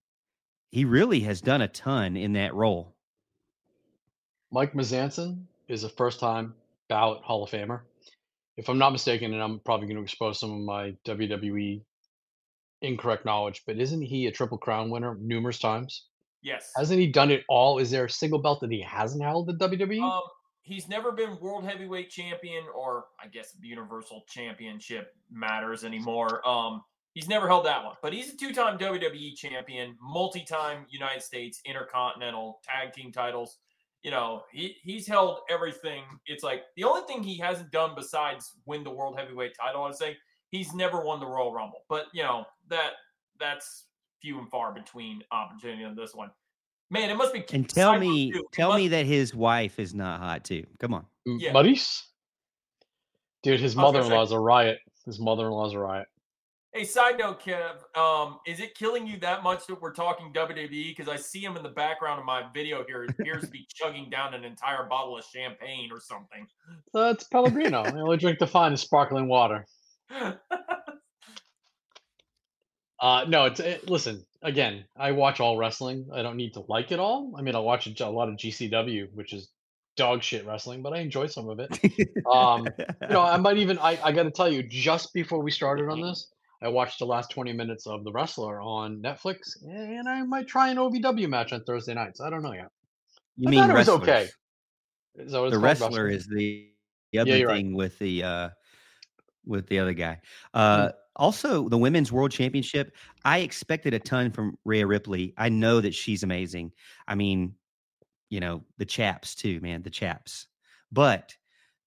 [0.71, 2.95] he really has done a ton in that role.
[4.53, 6.55] Mike Mazanson is a first time
[6.89, 7.81] ballot Hall of Famer.
[8.57, 11.83] If I'm not mistaken, and I'm probably going to expose some of my WWE
[12.83, 16.07] incorrect knowledge, but isn't he a Triple Crown winner numerous times?
[16.43, 16.73] Yes.
[16.77, 17.79] Hasn't he done it all?
[17.79, 20.01] Is there a single belt that he hasn't held at WWE?
[20.01, 20.23] Um,
[20.63, 26.47] he's never been world heavyweight champion, or I guess the Universal Championship matters anymore.
[26.49, 26.83] Um,
[27.17, 32.61] he's never held that one, but he's a two-time WWE champion, multi-time United States Intercontinental
[32.63, 33.57] Tag Team titles.
[34.03, 36.03] You know, he he's held everything.
[36.27, 39.83] It's like the only thing he hasn't done besides win the world heavyweight title.
[39.83, 40.17] I would say
[40.51, 42.91] he's never won the Royal Rumble, but you know that
[43.41, 43.87] that's
[44.23, 46.31] few and far between opportunity on this one.
[46.91, 47.45] Man, it must be.
[47.53, 50.65] And tell me, too, tell must- me that his wife is not hot too.
[50.79, 51.07] Come on.
[51.27, 51.53] M- yeah.
[51.53, 52.03] Maryse?
[53.43, 54.79] Dude, his I was gonna mother say- in law's a riot.
[55.05, 56.07] His mother in law's a riot.
[56.73, 60.95] Hey, side note, Kev, um, is it killing you that much that we're talking WWE?
[60.95, 63.05] Because I see him in the background of my video here.
[63.05, 66.47] It appears to be chugging down an entire bottle of champagne or something.
[66.95, 67.83] Uh, it's Pellegrino.
[67.85, 69.67] I only drink the finest sparkling water.
[72.99, 74.85] Uh, no, it's it, listen again.
[74.97, 76.09] I watch all wrestling.
[76.13, 77.33] I don't need to like it all.
[77.37, 79.51] I mean, I watch a lot of GCW, which is
[79.97, 81.79] dog shit wrestling, but I enjoy some of it.
[82.27, 82.67] Um,
[83.03, 85.89] you know, I might even I, I got to tell you, just before we started
[85.89, 86.29] on this,
[86.63, 90.71] I watched the last 20 minutes of The Wrestler on Netflix, and I might try
[90.71, 92.21] an OVW match on Thursday nights.
[92.21, 92.69] I don't know yet.
[93.37, 94.29] You I mean it was okay.
[95.17, 96.15] Is that what The wrestler Wrestling?
[96.15, 96.69] is the,
[97.13, 97.57] the other right.
[97.57, 98.49] thing with the uh
[99.45, 100.21] with the other guy.
[100.55, 100.61] Mm.
[100.89, 102.95] Uh also the women's world championship.
[103.25, 105.35] I expected a ton from Rhea Ripley.
[105.37, 106.73] I know that she's amazing.
[107.09, 107.55] I mean,
[108.29, 110.47] you know, the chaps too, man, the chaps.
[110.93, 111.35] But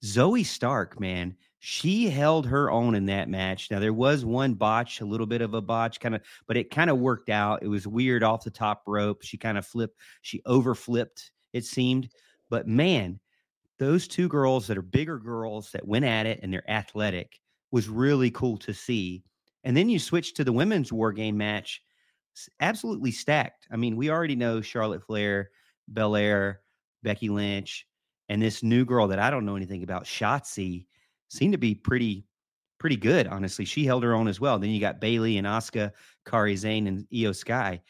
[0.03, 3.69] Zoey Stark, man, she held her own in that match.
[3.69, 6.71] Now there was one botch, a little bit of a botch, kind of, but it
[6.71, 7.61] kind of worked out.
[7.61, 9.23] It was weird off the top rope.
[9.23, 12.09] She kind of flipped, she overflipped, it seemed.
[12.49, 13.19] But man,
[13.77, 17.39] those two girls that are bigger girls that went at it and they're athletic
[17.71, 19.23] was really cool to see.
[19.63, 21.81] And then you switch to the women's war game match,
[22.61, 23.67] absolutely stacked.
[23.69, 25.51] I mean, we already know Charlotte Flair,
[25.89, 26.61] Belair,
[27.03, 27.85] Becky Lynch,
[28.29, 30.85] and this new girl that I don't know anything about, Shotzi,
[31.29, 32.25] seemed to be pretty,
[32.79, 33.27] pretty good.
[33.27, 34.59] Honestly, she held her own as well.
[34.59, 35.91] Then you got Bayley and Asuka,
[36.25, 37.81] Kairi Sane, and Iyo Sky.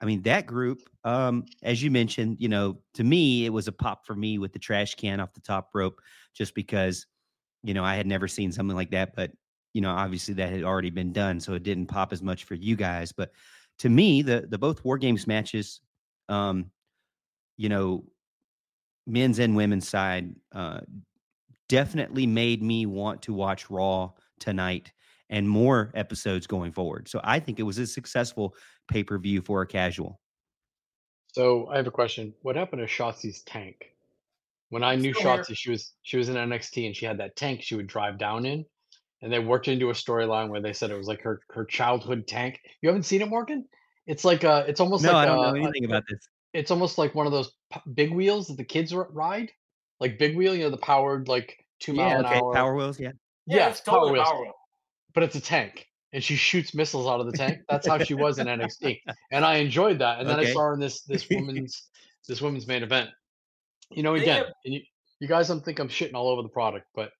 [0.00, 3.72] I mean, that group, um, as you mentioned, you know, to me, it was a
[3.72, 6.00] pop for me with the trash can off the top rope,
[6.34, 7.06] just because,
[7.62, 9.14] you know, I had never seen something like that.
[9.14, 9.32] But,
[9.74, 11.38] you know, obviously that had already been done.
[11.38, 13.12] So it didn't pop as much for you guys.
[13.12, 13.32] But
[13.80, 15.80] to me, the the both war games matches,
[16.28, 16.70] um,
[17.58, 18.04] you know,
[19.06, 20.80] men's and women's side, uh,
[21.70, 24.92] definitely made me want to watch Raw tonight
[25.30, 27.08] and more episodes going forward.
[27.08, 28.54] So I think it was a successful
[28.88, 30.20] pay per view for a casual.
[31.32, 32.34] So I have a question.
[32.42, 33.94] What happened to Shotzi's tank?
[34.70, 35.38] When I knew Still.
[35.38, 38.18] Shotzi, she was she was in NXT and she had that tank she would drive
[38.18, 38.64] down in,
[39.22, 42.26] and they worked into a storyline where they said it was like her her childhood
[42.26, 42.60] tank.
[42.82, 43.66] You haven't seen it, Morgan?
[44.06, 46.18] It's like uh, it's almost No, like I don't a- know a- anything about this.
[46.52, 49.50] it's almost like one of those p- big wheels that the kids r- ride,
[50.00, 52.54] like big wheel, you know, the powered like two mile Yeah, an okay, hour.
[52.54, 53.12] Power Wheels, yeah.
[53.46, 54.52] Yeah, yes, it's totally Power Wheels, Power Wheel.
[55.14, 57.60] but it's a tank, and she shoots missiles out of the tank.
[57.68, 59.00] That's how she was in NXT,
[59.32, 60.20] and I enjoyed that.
[60.20, 61.88] And then I saw her in this this woman's
[62.28, 63.10] this woman's main event.
[63.90, 64.80] You know, again, and you,
[65.20, 67.10] you guys don't think I'm shitting all over the product, but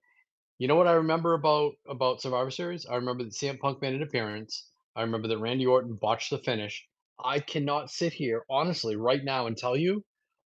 [0.58, 2.86] you know what I remember about about Survivor Series?
[2.86, 4.68] I remember that CM Punk made an appearance.
[4.94, 6.86] I remember that Randy Orton botched the finish.
[7.24, 10.04] I cannot sit here honestly right now and tell you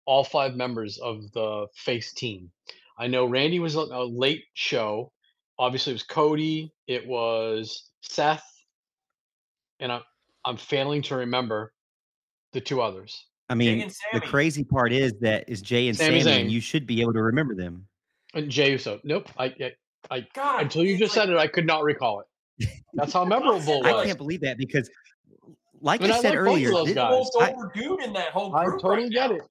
[0.05, 2.51] all five members of the face team.
[2.97, 5.11] I know Randy was a, a late show.
[5.59, 6.71] Obviously, it was Cody.
[6.87, 8.45] It was Seth,
[9.79, 10.01] and I'm
[10.45, 11.73] I'm failing to remember
[12.53, 13.25] the two others.
[13.49, 16.87] I mean, the crazy part is that is Jey and Sami Sammy, and you should
[16.87, 17.85] be able to remember them.
[18.33, 18.99] And Jey Uso.
[19.03, 19.29] Nope.
[19.37, 19.53] I,
[20.09, 22.69] I God, until you just like- said it, I could not recall it.
[22.93, 24.89] That's how memorable it I can't believe that because,
[25.81, 27.29] like And I I said like earlier, those thi- the guys.
[27.41, 29.35] I- dude in that whole I totally right get now.
[29.35, 29.41] it.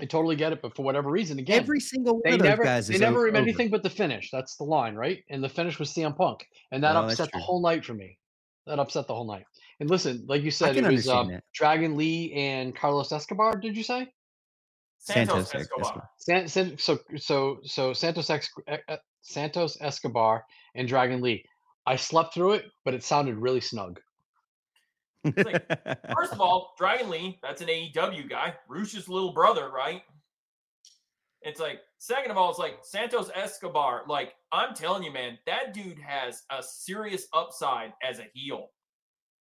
[0.00, 2.48] I totally get it, but for whatever reason, again, every single one they of those
[2.48, 4.30] never guys they is never remember anything but the finish.
[4.30, 5.22] That's the line, right?
[5.30, 8.18] And the finish was CM Punk, and that Well, upset the whole night for me.
[8.66, 9.44] That upset the whole night.
[9.80, 11.38] And listen, like you said, it was um.
[11.54, 13.56] Dragon Lee and Carlos Escobar.
[13.56, 14.08] Did you say?
[14.98, 15.84] Santos, Santos Escobar.
[15.86, 16.10] Escobar.
[16.18, 18.50] San, San, so so so Santos Ex,
[19.22, 21.44] Santos Escobar and Dragon Lee.
[21.86, 24.00] I slept through it, but it sounded really snug.
[25.34, 28.54] First of all, Dragon Lee, that's an AEW guy.
[28.68, 30.02] Rush's little brother, right?
[31.42, 34.02] It's like, second of all, it's like Santos Escobar.
[34.08, 38.70] Like, I'm telling you, man, that dude has a serious upside as a heel.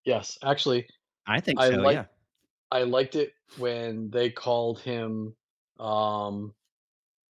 [0.05, 0.87] Yes, actually,
[1.27, 1.77] I think I so.
[1.77, 2.05] like- yeah.
[2.71, 5.35] I liked it when they called him
[5.79, 6.53] um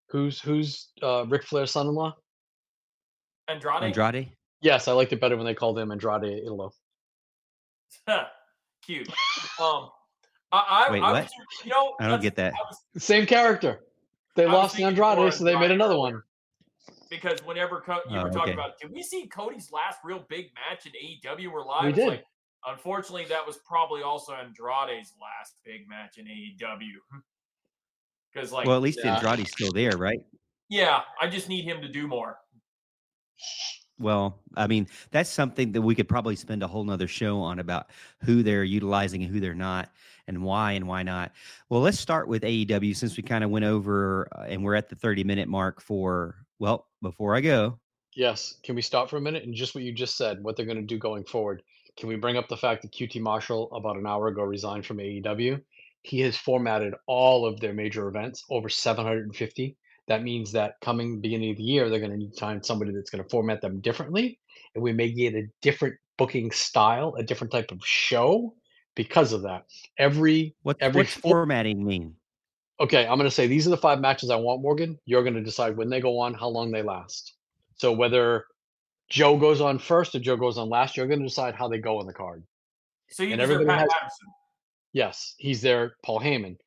[0.10, 2.15] who's who's uh Ric Flair's son-in-law?
[3.48, 3.84] Andrade.
[3.84, 4.32] Andrade.
[4.62, 6.72] Yes, I liked it better when they called him Andrade Idolo.
[8.86, 9.08] Cute.
[9.60, 9.89] Um,
[10.52, 11.24] I, I, Wait, I what?
[11.24, 11.32] Was,
[11.63, 12.54] you know, I don't get that.
[12.54, 13.80] Was, Same character.
[14.36, 16.21] They I lost the thinking Andrade, so they made another one.
[17.10, 18.54] because whenever Co- you Oh, were talking okay.
[18.54, 21.52] about, did we see Cody's last real big match in AEW?
[21.52, 21.86] We're live.
[21.86, 22.08] We did.
[22.08, 22.26] Like,
[22.67, 27.21] unfortunately, that was probably also Andrade's last big match in AEW.
[28.34, 29.15] Because, like, well, at least yeah.
[29.15, 30.19] Andrade's still there, right?
[30.69, 32.38] yeah, I just need him to do more.
[33.97, 37.60] Well, I mean, that's something that we could probably spend a whole nother show on
[37.60, 37.91] about
[38.23, 39.89] who they're utilizing and who they're not
[40.27, 41.31] and why and why not.
[41.69, 44.89] Well, let's start with AEW since we kind of went over uh, and we're at
[44.89, 47.79] the 30 minute mark for, well, before I go,
[48.15, 48.55] Yes.
[48.63, 50.77] Can we stop for a minute and just what you just said, what they're going
[50.77, 51.62] to do going forward?
[51.97, 54.97] Can we bring up the fact that QT Marshall about an hour ago resigned from
[54.97, 55.62] AEW?
[56.01, 59.77] He has formatted all of their major events, over 750.
[60.08, 62.91] That means that coming beginning of the year, they're going to need to find somebody
[62.94, 64.39] that's going to format them differently,
[64.76, 68.54] and we may get a different booking style, a different type of show
[68.96, 69.65] because of that.
[69.98, 72.15] Every what, Every what's four- formatting mean?
[72.80, 75.00] Okay, I'm going to say these are the five matches I want, Morgan.
[75.06, 77.34] You're going to decide when they go on, how long they last.
[77.78, 78.46] So whether
[79.10, 81.78] Joe goes on first or Joe goes on last, you're going to decide how they
[81.80, 82.44] go on the card.
[83.10, 84.28] So you And deserve everybody Pat has- Patterson.
[84.94, 86.58] Yes, he's there, Paul Heyman.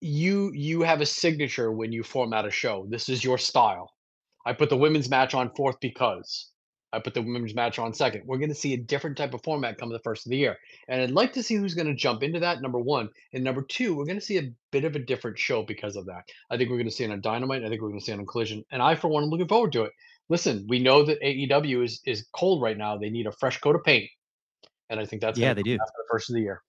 [0.00, 2.86] You you have a signature when you format a show.
[2.88, 3.90] This is your style.
[4.46, 6.50] I put the women's match on fourth because
[6.94, 8.22] I put the women's match on second.
[8.24, 10.56] We're going to see a different type of format come the first of the year.
[10.86, 13.08] And I'd like to see who's going to jump into that, number one.
[13.32, 16.06] And number two, we're going to see a bit of a different show because of
[16.06, 16.22] that.
[16.50, 17.64] I think we're going to see it on Dynamite.
[17.64, 18.64] I think we're going to see it on Collision.
[18.70, 19.92] And I, for one, am looking forward to it.
[20.28, 22.96] Listen, we know that AEW is, is cold right now.
[22.96, 24.08] They need a fresh coat of paint.
[24.88, 25.74] And I think that's Yeah, they do.
[25.74, 26.62] after the first of the year.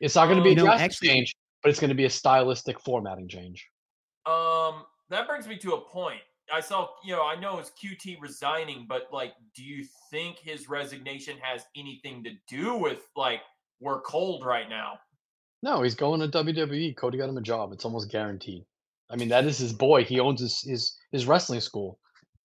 [0.00, 2.04] It's not going to oh, be a drastic actually- change, but it's going to be
[2.04, 3.66] a stylistic formatting change.
[4.26, 6.20] Um, that brings me to a point.
[6.52, 10.68] I saw, you know, I know it's QT resigning, but like, do you think his
[10.68, 13.40] resignation has anything to do with like
[13.80, 14.98] we're cold right now?
[15.62, 16.96] No, he's going to WWE.
[16.96, 17.72] Cody got him a job.
[17.72, 18.64] It's almost guaranteed.
[19.10, 20.04] I mean, that is his boy.
[20.04, 21.98] He owns his his, his wrestling school.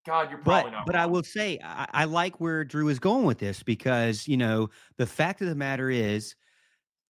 [0.06, 0.86] God, you're But probably not.
[0.86, 4.36] but I will say I, I like where Drew is going with this because you
[4.36, 6.36] know the fact of the matter is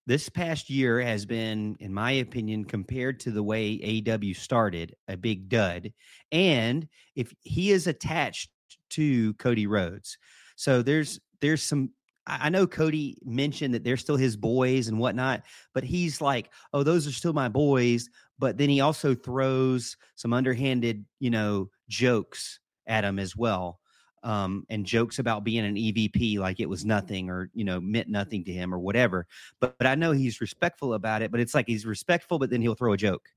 [0.06, 5.16] this past year has been, in my opinion, compared to the way AEW started, a
[5.16, 5.94] big dud.
[6.32, 8.50] And if he is attached
[8.92, 10.18] to Cody Rhodes,
[10.56, 11.92] so there's there's some.
[12.26, 16.84] I know Cody mentioned that they're still his boys and whatnot, but he's like, "Oh,
[16.84, 22.60] those are still my boys." But then he also throws some underhanded, you know, jokes
[22.88, 23.80] at him as well
[24.24, 28.10] um, and jokes about being an EVP like it was nothing or you know meant
[28.10, 29.28] nothing to him or whatever.
[29.60, 31.32] But but I know he's respectful about it.
[31.32, 33.30] But it's like he's respectful, but then he'll throw a joke,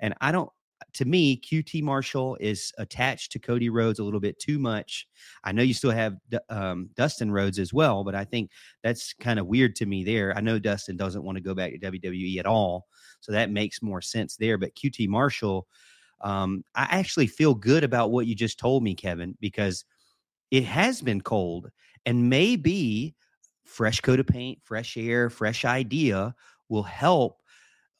[0.00, 0.50] and I don't.
[0.94, 5.06] To me, QT Marshall is attached to Cody Rhodes a little bit too much.
[5.44, 6.16] I know you still have
[6.50, 8.50] um, Dustin Rhodes as well, but I think
[8.82, 10.36] that's kind of weird to me there.
[10.36, 12.88] I know Dustin doesn't want to go back to WWE at all,
[13.20, 14.58] so that makes more sense there.
[14.58, 15.68] But QT Marshall,
[16.20, 19.84] um, I actually feel good about what you just told me, Kevin, because
[20.52, 21.70] it has been cold
[22.06, 23.16] and maybe
[23.64, 26.34] fresh coat of paint, fresh air, fresh idea
[26.68, 27.38] will help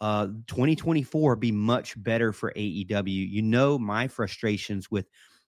[0.01, 3.31] uh 2024 be much better for AEW.
[3.31, 5.07] You know my frustrations with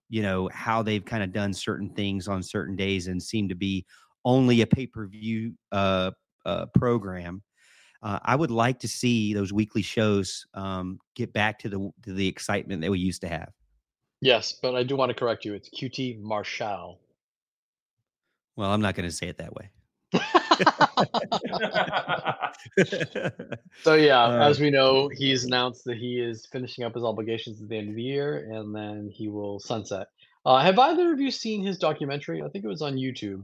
[0.08, 3.54] you know how they've kind of done certain things on certain days and seem to
[3.54, 3.84] be
[4.24, 6.10] only a pay-per-view uh,
[6.46, 7.42] uh program.
[8.02, 12.12] Uh, I would like to see those weekly shows um, get back to the to
[12.12, 13.50] the excitement that we used to have.
[14.24, 15.52] Yes, but I do want to correct you.
[15.52, 16.98] It's QT Marshall.
[18.56, 19.68] Well, I'm not going to say it that way.
[23.82, 27.60] So yeah, Uh, as we know, he's announced that he is finishing up his obligations
[27.60, 30.06] at the end of the year, and then he will sunset.
[30.46, 32.42] Uh, have either of you seen his documentary?
[32.42, 33.42] I think it was on YouTube.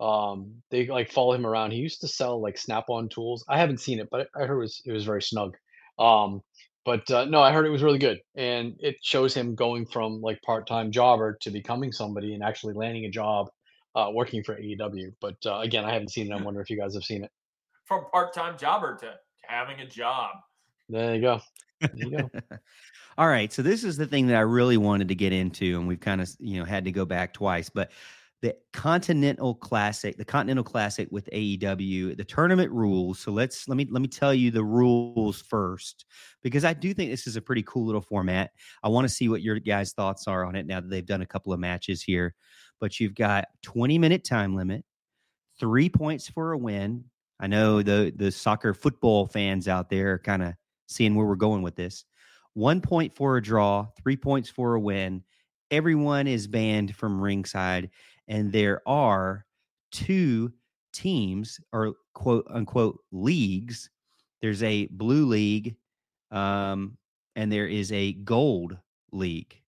[0.00, 1.72] Um, they like follow him around.
[1.72, 3.44] He used to sell like Snap-on tools.
[3.46, 5.58] I haven't seen it, but I heard it was it was very snug.
[5.98, 6.40] Um,
[6.88, 10.22] but uh, no, I heard it was really good, and it shows him going from
[10.22, 13.50] like part-time jobber to becoming somebody and actually landing a job
[13.94, 15.12] uh, working for AEW.
[15.20, 16.34] But uh, again, I haven't seen it.
[16.34, 17.30] I wonder if you guys have seen it.
[17.84, 19.12] From part-time jobber to
[19.46, 20.30] having a job.
[20.88, 21.40] There you go.
[21.80, 22.30] There you go.
[23.18, 25.86] All right, so this is the thing that I really wanted to get into, and
[25.86, 27.90] we've kind of you know had to go back twice, but
[28.40, 33.18] the Continental Classic, the Continental Classic with AEW, the tournament rules.
[33.18, 36.04] So let's let me let me tell you the rules first,
[36.42, 38.50] because I do think this is a pretty cool little format.
[38.82, 41.22] I want to see what your guys' thoughts are on it now that they've done
[41.22, 42.34] a couple of matches here.
[42.80, 44.84] But you've got 20 minute time limit,
[45.58, 47.04] three points for a win.
[47.40, 50.54] I know the the soccer football fans out there are kind of
[50.86, 52.04] seeing where we're going with this.
[52.54, 55.24] One point for a draw, three points for a win.
[55.70, 57.90] Everyone is banned from ringside,
[58.28, 59.46] and there are
[59.92, 60.52] two
[60.92, 63.90] teams or quote unquote leagues.
[64.42, 65.76] There's a blue league,
[66.30, 66.98] um,
[67.36, 68.78] and there is a gold
[69.12, 69.60] league.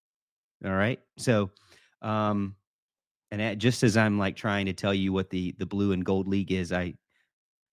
[0.64, 1.50] All right, so
[2.02, 2.56] um,
[3.30, 6.04] and at, just as I'm like trying to tell you what the the blue and
[6.04, 6.94] gold league is, I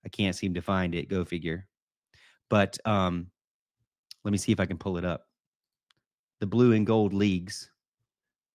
[0.06, 1.10] I can't seem to find it.
[1.10, 1.68] Go figure.
[2.50, 3.32] But um,
[4.26, 5.28] let me see if I can pull it up.
[6.40, 7.72] The blue and gold leagues.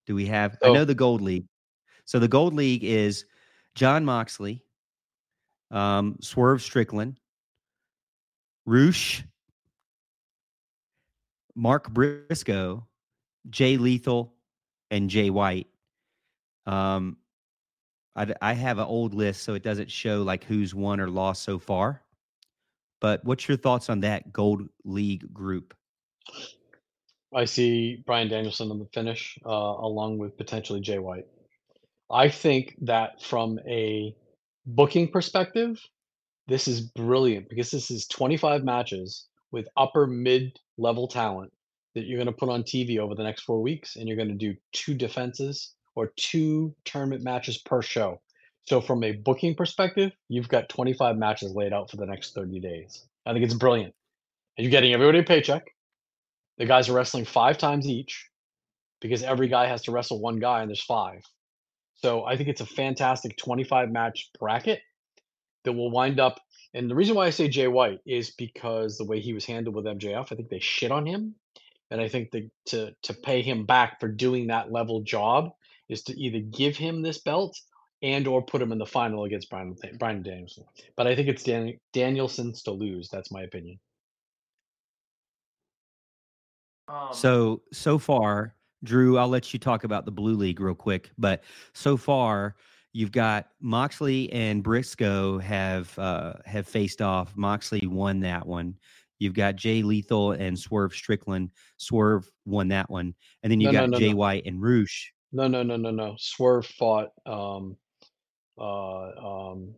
[0.07, 0.59] Do we have?
[0.65, 0.73] I Oh.
[0.73, 1.47] know the gold league.
[2.05, 3.25] So the gold league is
[3.75, 4.63] Jon Moxley,
[5.71, 7.19] um, Swerve Strickland,
[8.67, 9.25] Rush,
[11.55, 12.87] Mark Briscoe,
[13.51, 14.35] Jay Lethal,
[14.91, 15.69] and Jay White.
[16.67, 17.17] Um,
[18.15, 21.43] I, I have an old list, so it doesn't show like who's won or lost
[21.43, 22.03] so far.
[23.01, 25.75] But what's your thoughts on that gold league group?
[27.35, 31.27] I see Bryan Danielson on the finish, uh, along with potentially Jay White.
[32.13, 34.15] I think that from a
[34.67, 35.81] booking perspective,
[36.47, 41.53] this is brilliant because this is 25 matches with upper mid level talent
[41.95, 44.29] that you're going to put on TV over the next four weeks, and you're going
[44.29, 48.21] to do two defenses or two tournament matches per show.
[48.69, 52.61] So, from a booking perspective, you've got 25 matches laid out for the next 30
[52.61, 53.07] days.
[53.27, 53.95] I think it's brilliant.
[54.57, 55.65] And you're getting everybody a paycheck.
[56.59, 58.29] The guys are wrestling five times each
[59.01, 61.23] because every guy has to wrestle one guy, and there's five.
[62.03, 64.81] So, I think it's a fantastic 25 match bracket
[65.65, 66.41] that will wind up.
[66.75, 69.77] And the reason why I say Jay White is because the way he was handled
[69.77, 71.35] with MJF, I think they shit on him
[71.93, 75.53] and I think that to to pay him back for doing that level job
[75.91, 77.61] is to either give him this belt
[78.03, 80.65] and or put him in the final against Bryan Bryan Danielson.
[80.97, 83.11] But I think it's Dan, Danielson's to lose.
[83.11, 83.79] That's my opinion.
[86.89, 91.11] Um, so so far, Drew, I'll let you talk about the Blue League real quick.
[91.19, 92.57] But so far,
[92.93, 97.37] you've got Moxley and Briscoe have uh, have faced off.
[97.37, 98.75] Moxley won that one.
[99.19, 101.51] You've got Jay Lethal and Swerve Strickland.
[101.77, 105.13] Swerve won that one, and then you no, got no, no, Jay White and Rush.
[105.33, 106.17] No, no, no, no, no.
[106.19, 107.77] Swerve fought um,
[108.59, 109.75] uh, um,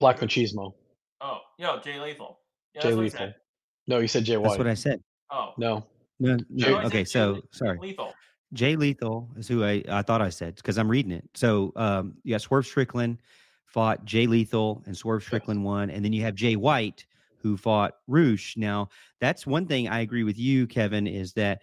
[0.00, 0.72] Black Machismo.
[1.20, 2.40] Oh, yeah, Jay Lethal.
[2.74, 3.32] Yeah, Jay Lethal.
[3.86, 4.48] No, you said Jay White.
[4.48, 5.00] That's what I said.
[5.30, 5.86] Oh, no.
[6.22, 6.78] No, no.
[6.82, 7.78] okay, so sorry.
[7.78, 8.14] Lethal.
[8.52, 11.28] Jay Lethal is who I, I thought I said because I'm reading it.
[11.34, 13.18] So um, you got Swerve Strickland,
[13.66, 17.04] fought Jay Lethal and Swerve Strickland won, and then you have Jay White
[17.38, 18.56] who fought Rush.
[18.56, 18.88] Now,
[19.20, 21.62] that's one thing I agree with you, Kevin, is that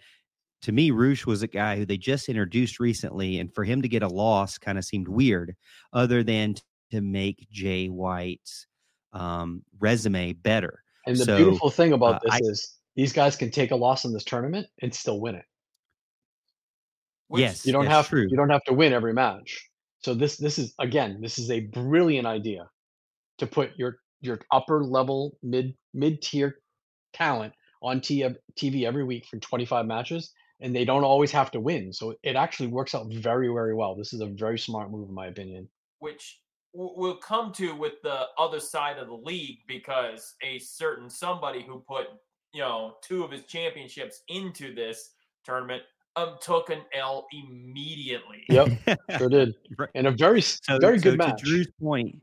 [0.62, 3.88] to me, Rush was a guy who they just introduced recently, and for him to
[3.88, 5.56] get a loss kind of seemed weird,
[5.94, 6.56] other than
[6.90, 8.66] to make Jay White's
[9.14, 10.82] um, resume better.
[11.06, 13.76] And the so, beautiful thing about uh, this I, is these guys can take a
[13.76, 15.46] loss in this tournament and still win it.
[17.28, 18.26] Which, yes, you don't have true.
[18.28, 19.70] you don't have to win every match.
[20.00, 22.68] So this this is again this is a brilliant idea
[23.38, 26.58] to put your your upper level mid mid tier
[27.14, 31.94] talent on TV every week for 25 matches and they don't always have to win.
[31.94, 33.94] So it actually works out very very well.
[33.94, 35.70] This is a very smart move in my opinion.
[36.00, 36.38] Which
[36.74, 41.82] we'll come to with the other side of the league because a certain somebody who
[41.88, 42.08] put
[42.52, 45.10] you know two of his championships into this
[45.44, 45.82] tournament
[46.16, 48.44] um, took an L immediately.
[48.48, 49.54] Yep, sure did.
[49.94, 51.40] And a very so, very good so match.
[51.40, 52.20] To Drew's point.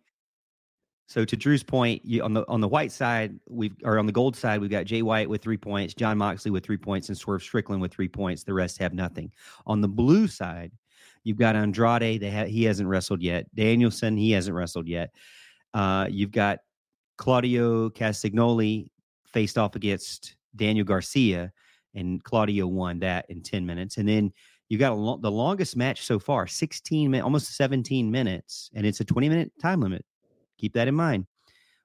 [1.09, 4.11] So to Drew's point, you, on the on the white side, we've or on the
[4.11, 7.17] gold side, we've got Jay White with three points, Jon Moxley with three points, and
[7.17, 8.43] Swerve Strickland with three points.
[8.43, 9.31] The rest have nothing.
[9.65, 10.73] On the blue side,
[11.23, 12.19] you've got Andrade.
[12.19, 13.45] They ha- he hasn't wrestled yet.
[13.55, 15.11] Danielson, he hasn't wrestled yet.
[15.73, 16.59] Uh, you've got
[17.17, 18.89] Claudio Castagnoli
[19.37, 21.51] faced off against Daniel Garcia
[21.93, 23.97] and Claudio won that in 10 minutes.
[23.97, 24.33] And then
[24.67, 28.99] you got lo- the longest match so far, 16 minutes, almost 17 minutes, and it's
[28.99, 30.03] a 20 minute time limit.
[30.57, 31.27] Keep that in mind.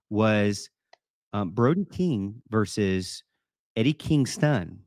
[0.08, 0.70] Was
[1.34, 3.22] um, Brody King versus
[3.76, 4.78] Eddie Kingston.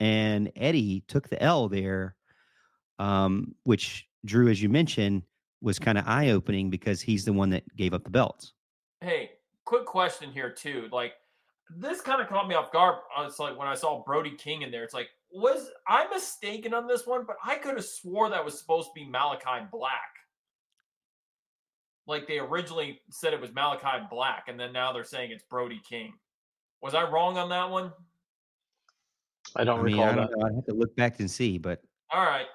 [0.00, 2.16] And Eddie took the L there,
[2.98, 5.24] um, which Drew, as you mentioned,
[5.60, 8.54] was kind of eye opening because he's the one that gave up the belts.
[9.02, 9.32] Hey,
[9.66, 10.88] quick question here, too.
[10.90, 11.12] Like,
[11.76, 12.96] this kind of caught me off guard.
[13.16, 16.72] Uh, it's like when I saw Brody King in there, it's like, was I mistaken
[16.72, 17.24] on this one?
[17.26, 19.92] But I could have swore that was supposed to be Malachi Black.
[22.06, 25.80] Like they originally said it was Malachi Black, and then now they're saying it's Brody
[25.86, 26.14] King.
[26.80, 27.92] Was I wrong on that one?
[29.56, 30.38] I don't I mean, recall I don't that.
[30.38, 30.46] Know.
[30.46, 32.46] I'd have to look back and see, but all right,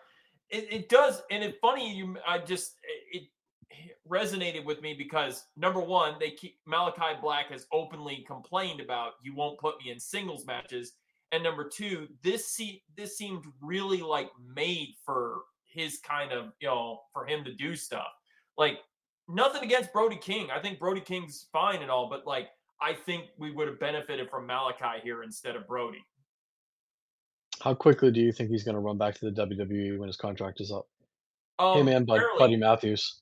[0.50, 1.94] it, it does, and it's funny.
[1.94, 3.03] You, I just it
[4.10, 9.36] resonated with me because number one, they keep Malachi Black has openly complained about you
[9.36, 10.94] won't put me in singles matches,
[11.32, 16.68] and number two, this see this seemed really like made for his kind of you
[16.68, 18.08] know for him to do stuff.
[18.58, 18.80] Like
[19.28, 22.50] nothing against Brody King, I think Brody King's fine and all, but like
[22.82, 26.04] I think we would have benefited from Malachi here instead of Brody.
[27.62, 30.18] How quickly do you think he's going to run back to the WWE when his
[30.18, 30.86] contract is up?
[31.60, 33.22] Um, hey man, Buddy Matthews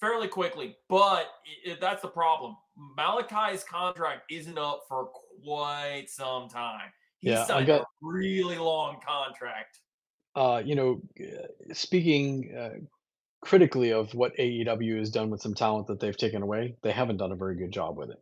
[0.00, 1.26] fairly quickly, but
[1.64, 2.56] it, that's the problem.
[2.96, 5.10] Malachi's contract isn't up for
[5.44, 6.90] quite some time.
[7.20, 9.78] He's yeah, signed got, a really long contract.
[10.34, 11.02] Uh, you know,
[11.72, 12.78] speaking uh,
[13.42, 17.18] critically of what AEW has done with some talent that they've taken away, they haven't
[17.18, 18.18] done a very good job with it.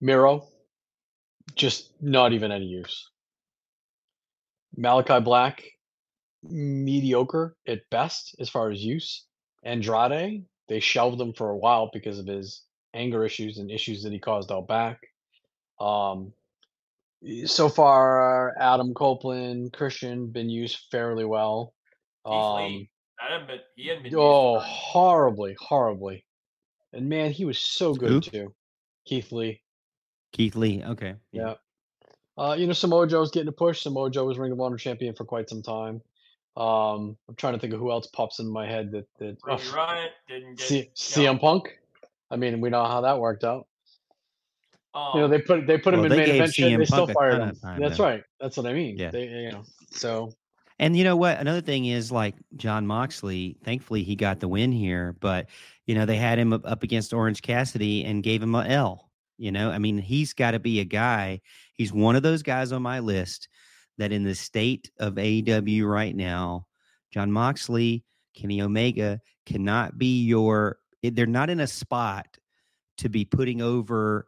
[0.00, 0.46] Miro,
[1.54, 3.10] just not even any use.
[4.76, 5.64] Malachi Black,
[6.42, 9.24] mediocre at best as far as use.
[9.62, 12.62] Andrade, they shelved him for a while because of his
[12.94, 15.00] anger issues and issues that he caused out back.
[15.80, 16.32] Um,
[17.46, 21.74] so far, Adam Copeland, Christian been used fairly well.
[22.24, 22.88] Um,
[23.46, 26.24] been, he hadn't been oh, horribly, horribly.
[26.92, 28.20] And man, he was so good Who?
[28.20, 28.54] too.
[29.04, 29.62] Keith Lee.
[30.32, 30.82] Keith Lee.
[30.84, 31.14] Okay.
[31.32, 31.54] Yeah.
[32.36, 33.82] Uh, you know, Samoa Joe's getting a push.
[33.82, 36.00] Samoa Joe was Ring of Honor champion for quite some time.
[36.58, 39.62] Um, I'm trying to think of who else pops in my head that that Ruby
[39.68, 40.66] oh, Riot didn't get.
[40.66, 41.78] C- CM Punk.
[42.30, 43.66] I mean, we know how that worked out.
[44.94, 46.52] um, You know, they put they put him Well, in main event.
[46.52, 47.54] CM They still Punk a fired him.
[47.56, 48.04] time, That's though.
[48.04, 48.22] right.
[48.40, 48.96] That's what I mean.
[48.98, 49.10] Yeah.
[49.10, 50.32] They, you know, so
[50.80, 51.38] And you know what?
[51.38, 53.56] Another thing is like Jon Moxley.
[53.64, 55.46] Thankfully, he got the win here, but
[55.86, 59.10] you know they had him up- up against Orange Cassidy and gave him a L.
[59.38, 61.40] You know, I mean, he's got to be a guy.
[61.72, 63.48] He's one of those guys on my list
[63.98, 66.66] that in the state of AEW right now,
[67.12, 70.78] Jon Moxley, Kenny Omega cannot be your.
[71.02, 72.38] They're not in a spot
[72.98, 74.26] to be putting over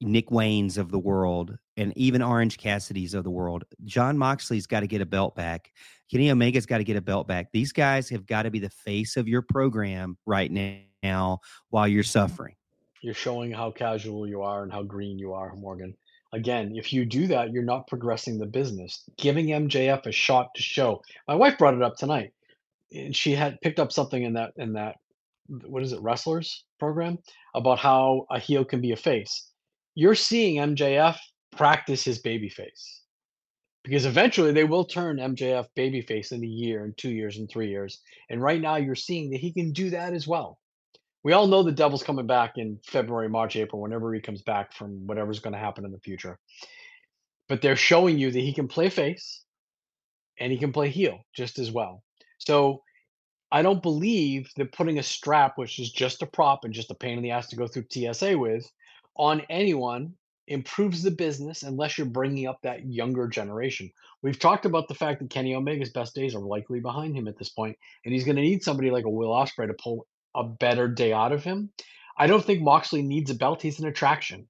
[0.00, 3.64] Nick Wayne's of the world and even Orange Cassidy's of the world.
[3.84, 5.72] Jon Moxley's got to get a belt back.
[6.10, 7.48] Kenny Omega's got to get a belt back.
[7.52, 10.50] These guys have got to be the face of your program right
[11.02, 11.40] now
[11.70, 12.54] while you're suffering.
[13.02, 15.94] you're showing how casual you are and how green you are, Morgan.
[16.32, 19.02] Again, if you do that, you're not progressing the business.
[19.16, 21.02] Giving MJF a shot to show.
[21.26, 22.32] My wife brought it up tonight.
[22.92, 24.96] and She had picked up something in that in that
[25.66, 27.18] what is it, wrestlers program
[27.54, 29.48] about how a heel can be a face.
[29.94, 31.16] You're seeing MJF
[31.56, 33.02] practice his baby face.
[33.82, 37.70] Because eventually they will turn MJF babyface in a year, in two years, in three
[37.70, 38.02] years.
[38.28, 40.58] And right now you're seeing that he can do that as well
[41.28, 44.72] we all know the devil's coming back in February, March, April, whenever he comes back
[44.72, 46.38] from whatever's going to happen in the future.
[47.50, 49.44] But they're showing you that he can play face
[50.40, 52.02] and he can play heel just as well.
[52.38, 52.80] So
[53.52, 56.94] I don't believe that putting a strap, which is just a prop and just a
[56.94, 58.66] pain in the ass to go through TSA with,
[59.14, 60.14] on anyone
[60.46, 63.92] improves the business unless you're bringing up that younger generation.
[64.22, 67.36] We've talked about the fact that Kenny Omega's best days are likely behind him at
[67.36, 67.76] this point,
[68.06, 71.12] and he's going to need somebody like a Will Ospreay to pull a better day
[71.12, 71.70] out of him.
[72.16, 73.62] I don't think Moxley needs a belt.
[73.62, 74.48] He's an attraction.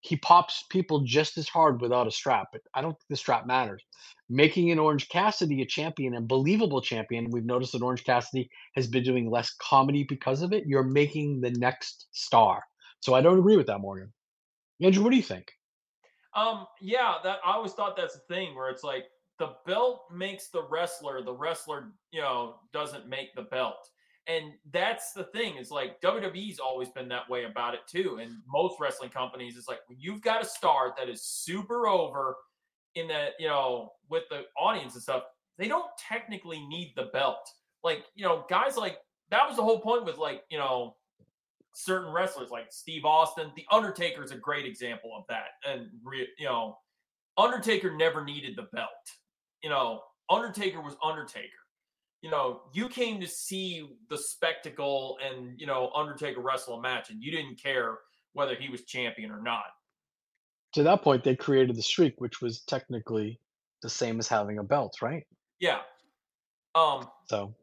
[0.00, 3.46] He pops people just as hard without a strap, but I don't think the strap
[3.46, 3.82] matters.
[4.28, 8.86] Making an Orange Cassidy a champion, a believable champion, we've noticed that Orange Cassidy has
[8.86, 10.64] been doing less comedy because of it.
[10.66, 12.62] You're making the next star.
[13.00, 14.12] So I don't agree with that, Morgan.
[14.80, 15.50] Andrew, what do you think?
[16.34, 19.04] Um, yeah, that I always thought that's the thing where it's like
[19.38, 23.88] the belt makes the wrestler, the wrestler, you know, doesn't make the belt.
[24.28, 28.18] And that's the thing, is like WWE's always been that way about it too.
[28.20, 32.36] And most wrestling companies is like when you've got a star that is super over
[32.96, 35.22] in that, you know, with the audience and stuff,
[35.58, 37.48] they don't technically need the belt.
[37.84, 38.98] Like, you know, guys like
[39.30, 40.96] that was the whole point with like, you know,
[41.72, 43.52] certain wrestlers like Steve Austin.
[43.54, 45.50] The Undertaker is a great example of that.
[45.68, 46.78] And re, you know,
[47.36, 48.88] Undertaker never needed the belt.
[49.62, 50.00] You know,
[50.30, 51.65] Undertaker was Undertaker.
[52.26, 57.10] You know, you came to see the spectacle and you know Undertaker wrestle a match,
[57.10, 57.98] and you didn't care
[58.32, 59.66] whether he was champion or not.
[60.72, 63.38] To that point, they created the streak, which was technically
[63.82, 65.22] the same as having a belt, right?
[65.60, 65.82] Yeah.
[66.74, 67.54] Um, So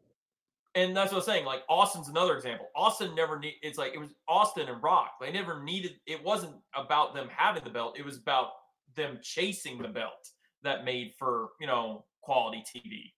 [0.76, 1.44] and that's what I'm saying.
[1.44, 2.68] Like Austin's another example.
[2.74, 3.56] Austin never need.
[3.64, 5.16] It's like it was Austin and Rock.
[5.20, 5.96] They never needed.
[6.08, 8.00] It wasn't about them having the belt.
[8.00, 8.52] It was about
[8.96, 10.30] them chasing the belt
[10.64, 13.12] that made for you know quality TV.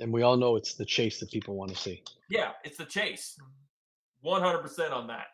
[0.00, 2.02] And we all know it's the chase that people want to see.
[2.28, 3.38] Yeah, it's the chase.
[4.24, 5.26] 100% on that.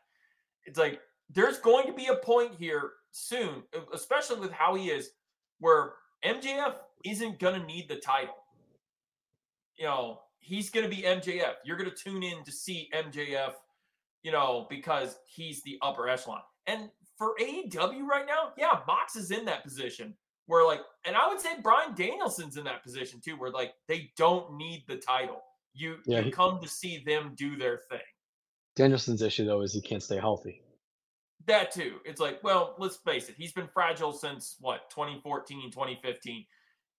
[0.64, 1.00] It's like
[1.30, 5.10] there's going to be a point here soon, especially with how he is,
[5.58, 5.94] where
[6.24, 8.36] MJF isn't going to need the title.
[9.76, 11.54] You know, he's going to be MJF.
[11.64, 13.52] You're going to tune in to see MJF,
[14.22, 16.42] you know, because he's the upper echelon.
[16.66, 20.14] And for AEW right now, yeah, Mox is in that position
[20.46, 24.10] where, like, and I would say Bryan Danielson's in that position too, where like they
[24.16, 25.40] don't need the title.
[25.74, 28.00] You Yeah, you he- come to see them do their thing.
[28.76, 30.62] Danielson's issue though is he can't stay healthy.
[31.46, 31.98] That too.
[32.04, 33.34] It's like, well, let's face it.
[33.36, 36.46] He's been fragile since what, 2014, 2015.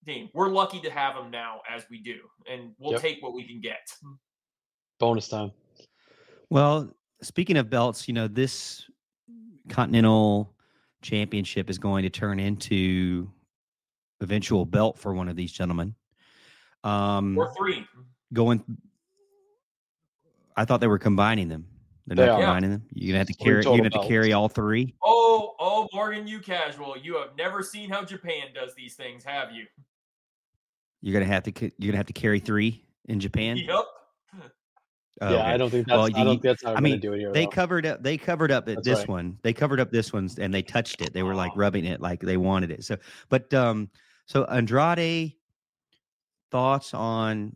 [0.05, 2.19] Dean, we're lucky to have him now as we do,
[2.49, 3.01] and we'll Yep.
[3.01, 3.79] take what we can get.
[4.99, 5.51] Bonus time.
[6.49, 8.85] Well, speaking of belts, you know, this
[9.69, 10.52] Continental
[11.03, 13.29] Championship is going to turn into
[14.21, 15.93] eventual belt for one of these gentlemen.
[16.83, 17.85] Um, Or three.
[18.33, 18.63] going.
[20.55, 21.67] I thought they were combining them.
[22.07, 22.41] They're They not are.
[22.43, 22.83] combining them.
[22.93, 23.63] You're gonna have to Three carry.
[23.63, 24.93] You're gonna have to carry all three.
[25.03, 26.97] Oh, oh, Morgan, you casual.
[26.97, 29.65] You have never seen how Japan does these things, have you?
[31.01, 31.51] You're gonna have to.
[31.51, 33.57] ca- You're gonna have to carry three in Japan.
[33.57, 33.85] Yep.
[35.21, 35.45] Oh, yeah, okay.
[35.45, 35.95] I don't think that's.
[35.95, 37.31] Well, I don't think that's how I mean, do it here.
[37.31, 37.51] They though.
[37.51, 38.01] covered up.
[38.01, 39.09] They covered up That's this right.
[39.09, 39.37] one.
[39.43, 41.13] They covered up this one, and they touched it.
[41.13, 42.83] They were like rubbing it, like they wanted it.
[42.83, 42.97] So,
[43.29, 43.89] but um,
[44.25, 45.33] so Andrade,
[46.51, 47.55] thoughts on?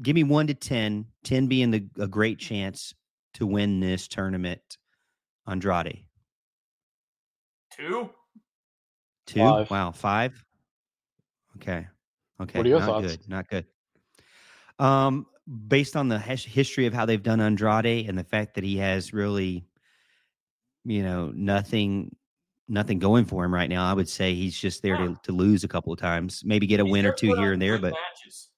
[0.00, 1.06] Give me one to ten.
[1.24, 2.94] Ten being the a great chance
[3.34, 4.78] to win this tournament.
[5.48, 6.04] Andrade.
[7.76, 8.08] two.
[9.26, 9.40] Two.
[9.40, 9.70] Five.
[9.70, 10.44] Wow, five.
[11.56, 11.86] Okay.
[12.40, 12.58] Okay.
[12.58, 13.16] What are your not thoughts?
[13.16, 13.28] good.
[13.28, 13.66] Not good.
[14.78, 18.78] Um, based on the history of how they've done Andrade and the fact that he
[18.78, 19.66] has really,
[20.84, 22.14] you know, nothing,
[22.68, 25.08] nothing going for him right now, I would say he's just there Yeah.
[25.08, 27.52] to, to lose a couple of times, maybe get a He's win or two here
[27.52, 28.48] and there, but matches.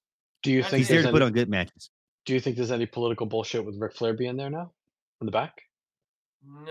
[0.43, 1.91] Do you think he's there there's to put on good matches.
[2.25, 4.73] do you think there's any political bullshit with Ric Flair being there now
[5.21, 5.61] in the back?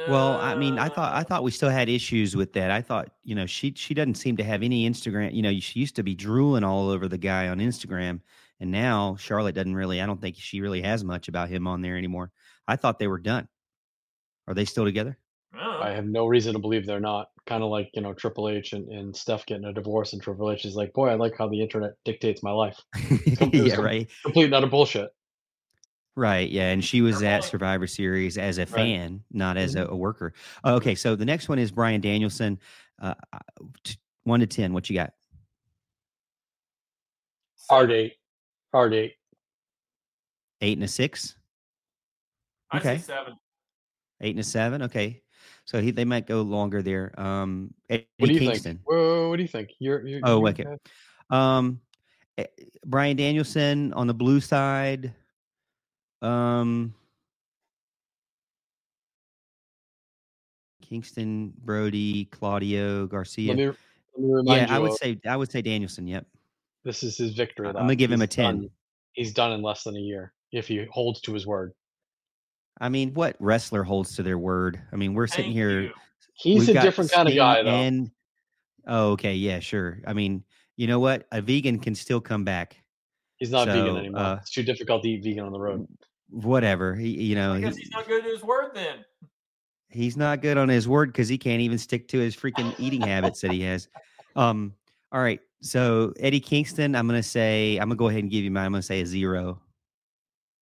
[0.07, 2.71] Well, I mean, I thought I thought we still had issues with that.
[2.71, 5.33] I thought, you know, she she doesn't seem to have any Instagram.
[5.33, 8.21] You know, she used to be drooling all over the guy on Instagram,
[8.59, 10.01] and now Charlotte doesn't really.
[10.01, 12.31] I don't think she really has much about him on there anymore.
[12.67, 13.47] I thought they were done.
[14.47, 15.17] Are they still together?
[15.53, 15.85] I don't know.
[15.85, 17.29] I have no reason to believe they're not.
[17.45, 20.51] Kind of like you know Triple H and, and Steph getting a divorce, and Triple
[20.51, 22.79] H is like, "Boy, I like how the internet dictates my life."
[23.37, 25.09] com- yeah, com- right, Complete not a bullshit.
[26.15, 26.49] right.
[26.49, 27.43] Yeah, and she was at.
[27.43, 28.69] Survivor Series as a Right.
[28.69, 30.33] fan, not as a, a worker.
[30.63, 32.59] Uh, okay, so the next one is Bryan Danielson.
[32.99, 33.39] Uh, uh,
[33.83, 35.13] t- one to ten, what you got?
[37.69, 38.13] Hard eight,
[38.75, 39.13] hard eight.
[40.59, 41.35] Eight and a six.
[42.71, 42.97] I okay.
[42.97, 43.35] seven.
[44.21, 44.81] Eight and a seven.
[44.83, 45.21] Okay.
[45.63, 47.17] So he they might go longer there.
[47.19, 48.75] Um Eddie What do you Kingston.
[48.77, 48.89] think?
[48.89, 49.69] Whoa, what do you think?
[49.79, 50.65] You're, you're Oh, you okay.
[51.29, 51.79] Um
[52.85, 55.13] Bryan Danielson on the blue side.
[56.21, 56.93] Um
[60.81, 63.49] Kingston, Brody, Claudio, Garcia.
[63.49, 63.75] Let me let
[64.17, 64.75] me remind yeah, you.
[64.75, 66.07] I would of- say I would say Danielson.
[66.07, 66.25] Yep.
[66.85, 67.67] This is his victory.
[67.67, 68.45] I'm gonna give him a 10.
[68.61, 68.69] done-
[69.13, 71.73] he's done in less than a year if he holds to his word.
[72.79, 74.79] I mean, what wrestler holds to their word?
[74.91, 75.81] I mean, we're sitting Thank here.
[75.81, 75.93] you.
[76.33, 77.69] He's a got different kind of guy, though.
[77.69, 78.11] And
[78.87, 80.01] oh, okay, yeah, sure.
[80.05, 80.43] I mean,
[80.75, 81.25] you know what?
[81.31, 82.77] A vegan can still come back.
[83.37, 84.21] he's not vegan anymore.
[84.21, 85.87] uh, it's too difficult to eat vegan on the road.
[86.29, 86.95] Whatever.
[86.95, 89.05] He, you know, I he- he's not good at his word then.
[89.89, 93.01] he's not good on his word because he can't even stick to his freaking eating
[93.01, 93.87] habits that he has.
[94.35, 94.73] Um,
[95.13, 95.39] all right.
[95.65, 98.65] So Eddie Kingston, I'm gonna say I'm gonna go ahead and give you mine.
[98.67, 99.59] I'm gonna say a zero.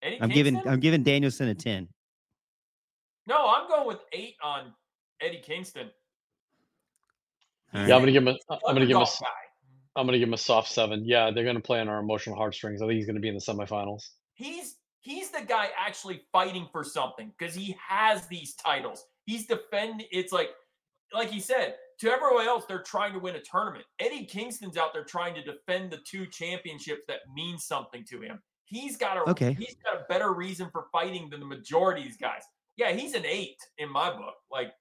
[0.03, 1.89] Eddie I'm giving I'm giving Danielson a ten.
[3.27, 4.75] No, I'm going with eight on
[5.23, 5.91] Eddie Kingston.
[7.73, 7.95] All Yeah.
[7.95, 8.29] I'm gonna give him.
[8.29, 8.97] A, I'm gonna give him.
[8.97, 9.27] A, Underdog s- guy.
[9.97, 11.03] I'm gonna give him a soft seven.
[11.07, 12.83] Yeah, they're gonna play on our emotional heartstrings.
[12.83, 14.03] I think he's gonna be in the semifinals.
[14.35, 19.07] He's he's the guy actually fighting for something because he has these titles.
[19.25, 20.07] He's defending.
[20.11, 20.51] It's like
[21.13, 23.85] like he said to everyone else, they're trying to win a tournament.
[23.99, 28.41] Eddie Kingston's out there trying to defend the two championships that mean something to him.
[28.65, 29.53] He's got a Okay.
[29.55, 32.43] he's got a better reason for fighting than the majority of these guys.
[32.77, 34.35] Yeah, he's an eight in my book.
[34.51, 34.73] Like,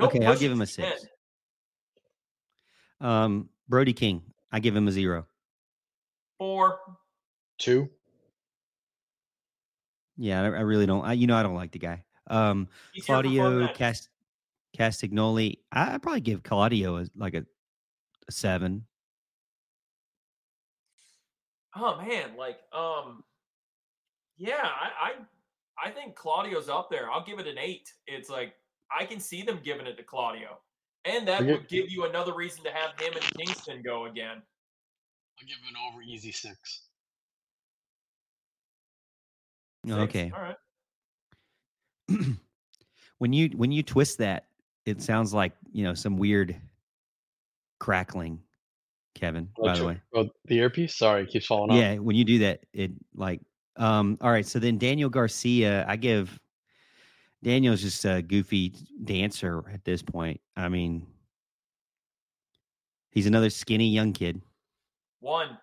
[0.00, 1.06] Okay, I'll give him a six.
[3.00, 3.08] 10.
[3.08, 4.22] Um, Brody King,
[4.52, 5.26] I give him a zero.
[6.38, 6.78] Four.
[7.58, 7.90] Two.
[10.16, 11.04] Yeah, I, I really don't.
[11.04, 12.04] I, you know, I don't like the guy.
[12.28, 13.76] Um, He's here for fun Claudio matches.
[13.76, 14.08] Cast
[14.76, 17.44] Castagnoli, I, I'd probably give Claudio a, like a,
[18.28, 18.84] a seven.
[21.76, 23.22] Oh man, like um,
[24.36, 27.10] yeah, I, I I think Claudio's up there.
[27.10, 27.92] I'll give it an eight.
[28.06, 28.54] It's like
[28.96, 30.58] I can see them giving it to Claudio,
[31.04, 34.42] and that would give you another reason to have him and Kingston go again.
[35.40, 36.82] I'll give him an over easy six.
[39.86, 39.98] Six.
[39.98, 40.32] Okay.
[40.34, 40.56] all right.
[43.18, 44.47] when you when you twist that,
[44.88, 46.56] it sounds like you know some weird
[47.78, 48.40] crackling.
[49.14, 50.94] Kevin, by the way, Oh, the earpiece.
[50.96, 51.76] Sorry, it keeps falling off.
[51.76, 53.40] yeah, when you do that, it like
[53.76, 54.16] um.
[54.20, 56.38] All right, so then Daniel Garcia, I give
[57.42, 60.40] Daniel's just a goofy dancer at this point.
[60.56, 61.04] I mean,
[63.10, 64.40] he's another skinny young kid.
[65.18, 65.58] One.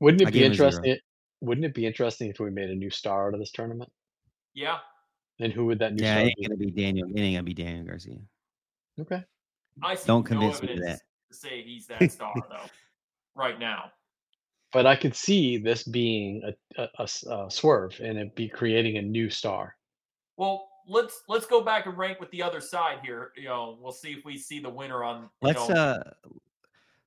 [0.00, 0.68] Wouldn't I it be gave him a zero.
[0.70, 0.96] interesting?
[1.40, 3.90] Wouldn't it be interesting if we made a new star out of this tournament?
[4.54, 4.78] Yeah.
[5.40, 6.42] And who would that new Yeah, it star ain't be?
[6.46, 7.08] gonna be Daniel.
[7.08, 8.18] It ain't gonna be Daniel Garcia.
[9.00, 9.24] Okay.
[9.82, 11.00] I see Don't no convince me that.
[11.30, 12.66] to say he's that star though.
[13.34, 13.92] Right now.
[14.72, 16.42] But I could see this being
[16.76, 19.74] a a swerve and it be creating a new star.
[20.36, 23.32] Well, let's let's go back and rank with the other side here.
[23.36, 25.30] You know, we'll see if we see the winner on.
[25.40, 26.02] Let's know, uh,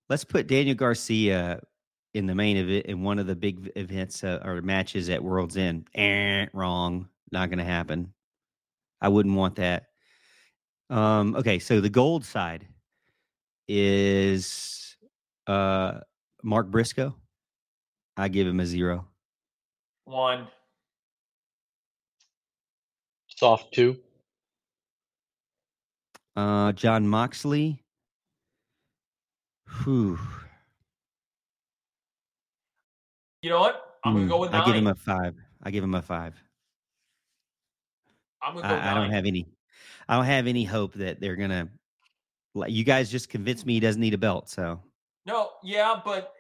[0.10, 1.62] let's put Daniel Garcia
[2.14, 5.58] in the main event in one of the big events uh, or matches at World's
[5.58, 5.88] End.
[5.96, 8.14] Eh, wrong, not gonna happen.
[9.04, 9.88] I wouldn't want that.
[10.90, 12.68] Um, okay, so the gold side
[13.68, 14.96] is
[15.48, 16.00] uh
[16.42, 17.16] Mark Briscoe.
[18.18, 19.08] I give him a zero.
[20.06, 20.48] one.
[23.28, 23.98] Soft two.
[26.36, 27.84] Uh, Jon Moxley.
[29.84, 30.18] Whew.
[33.42, 33.98] You know what?
[34.04, 34.62] I'm gonna Hmm, go with nine.
[34.62, 35.36] I give him a five.
[35.64, 36.36] I give him a five.
[38.44, 39.48] I'm gonna go I, I don't have any.
[40.08, 41.70] I don't have any hope that they're gonna.
[42.54, 44.50] like, You guys just convinced me he doesn't need a belt.
[44.50, 44.82] So
[45.26, 46.34] No, yeah, but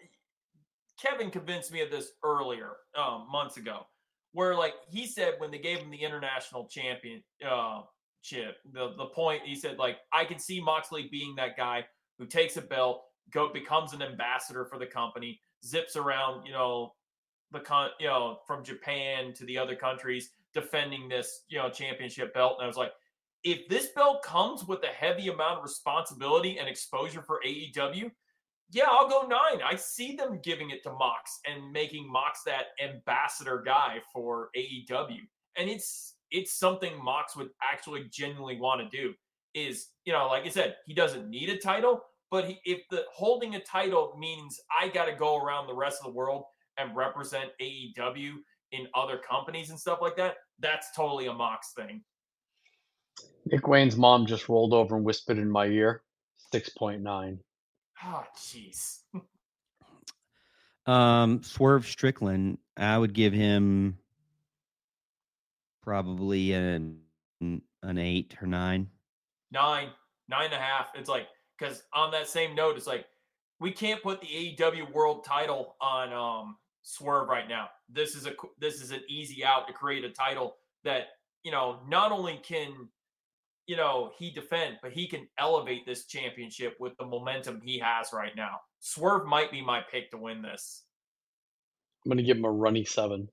[1.01, 3.85] Kevin convinced me of this earlier, um, months ago,
[4.33, 7.81] where like he said when they gave him the international champion uh
[8.21, 11.85] chip, the the point he said like I can see Moxley being that guy
[12.19, 16.93] who takes a belt, go becomes an ambassador for the company, zips around, you know,
[17.51, 22.33] the con you know, from Japan to the other countries defending this, you know, championship
[22.33, 22.57] belt.
[22.59, 22.91] And I was like,
[23.43, 28.09] if this belt comes with a heavy amount of responsibility and exposure for AEW,
[28.71, 29.61] yeah, I'll go nine.
[29.63, 35.19] I see them giving it to Mox and making Mox that ambassador guy for AEW.
[35.57, 39.13] And it's it's something Mox would actually genuinely want to do.
[39.53, 42.01] Is you know, like I said, he doesn't need a title,
[42.31, 45.99] but he, if the holding a title means I got to go around the rest
[45.99, 46.45] of the world
[46.77, 48.31] and represent AEW
[48.71, 52.01] in other companies and stuff like that, that's totally a Mox thing.
[53.45, 56.01] Nick Wayne's mom just rolled over and whispered in my ear,
[56.51, 57.39] six point nine.
[58.03, 58.99] Oh, jeez.
[60.85, 63.97] Um, Swerve Strickland, I would give him
[65.81, 66.99] probably an
[67.41, 68.89] an eight or nine.
[69.51, 69.89] nine,
[70.29, 70.87] nine and a half.
[70.95, 71.27] It's like
[71.57, 73.05] because on that same note, it's like
[73.59, 77.69] we can't put the AEW World Title on um Swerve right now.
[77.89, 81.07] This is a this is an easy out to create a title that
[81.43, 82.89] you know not only can
[83.67, 88.09] you know he defend, but he can elevate this championship with the momentum he has
[88.13, 88.59] right now.
[88.79, 90.83] Swerve might be my pick to win this.
[92.05, 93.29] I'm gonna give him a runny seven.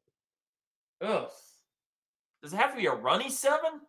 [1.03, 1.28] Ugh.
[2.42, 3.80] Does it have to be a runny seven?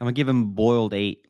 [0.00, 1.26] I'm gonna give him boiled eight.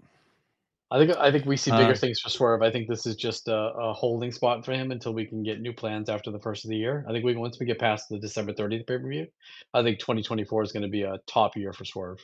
[0.95, 2.63] I think I think we see bigger Uh, things for Swerve.
[2.63, 5.61] I think this is just a, a holding spot for him until we can get
[5.61, 7.05] new plans after the first of the year.
[7.09, 9.27] I think we once we get past the December 30th pay per view,
[9.75, 12.21] I think 2024 is going to be a top year for Swerve.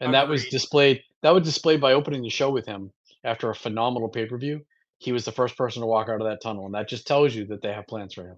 [0.00, 2.92] And that was displayed that was displayed by opening the show with him
[3.24, 4.66] after a phenomenal pay per view.
[4.98, 7.34] He was the first person to walk out of that tunnel, and that just tells
[7.34, 8.36] you that they have plans for him.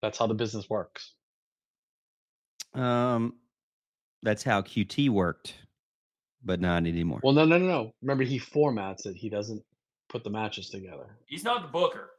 [0.00, 1.12] That's how the business works.
[2.72, 3.34] Um,
[4.22, 5.54] that's how QT worked,
[6.44, 7.20] but not anymore.
[7.22, 7.94] Well, no, no, no, no.
[8.02, 9.16] Remember, he formats it.
[9.16, 9.62] He doesn't
[10.08, 11.16] put the matches together.
[11.26, 12.10] He's not the booker.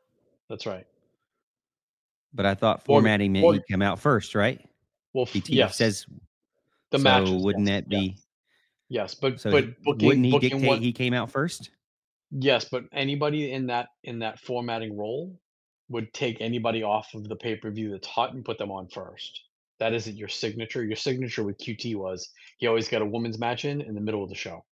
[0.50, 0.86] That's right.
[2.34, 4.64] But I thought Morgan- formatting meant Morgan- he'd come out first, right?
[5.14, 6.06] Well, he, PT yes, says
[6.92, 7.04] the so.
[7.04, 7.44] matches.
[7.44, 8.20] wouldn't yes, that be yes,
[8.90, 9.50] yes, but so?
[9.50, 11.72] but booking, wouldn't he booking dictate one, he came out first?
[12.32, 15.40] Yes, but anybody in that in that formatting role
[15.90, 18.88] would take anybody off of the pay per view that's hot and put them on
[18.88, 19.42] first.
[19.80, 20.84] That isn't your signature.
[20.84, 24.24] Your signature with QT was he always got a women's match in in the middle
[24.24, 24.66] of the show.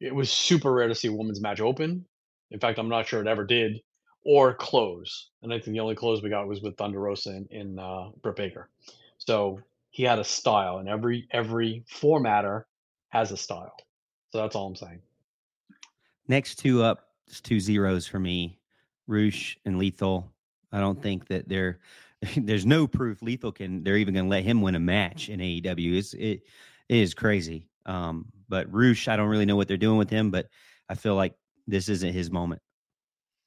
[0.00, 2.04] It was super rare to see a women's match open.
[2.50, 3.80] In fact, I'm not sure it ever did,
[4.24, 5.30] or close.
[5.42, 8.10] And I think the only close we got was with Thunder Rosa and, and uh,
[8.22, 8.68] Britt Baker.
[9.18, 9.60] So
[9.90, 12.64] he had a style, and every every formatter
[13.08, 13.74] has a style.
[14.30, 15.00] So that's all I'm saying.
[16.28, 18.58] Next two up, it's two zeros for me.
[19.06, 20.30] Rush and Lethal.
[20.72, 21.80] I don't think that they're.
[22.36, 23.82] There's no proof Lethal can.
[23.82, 25.96] They're even going to let him win a match in AEW.
[25.96, 26.42] It's, it,
[26.88, 27.68] it is crazy.
[27.86, 30.46] Um, but Rush, I don't really know what they're doing with him, but
[30.88, 31.34] I feel like
[31.66, 32.60] this isn't his moment.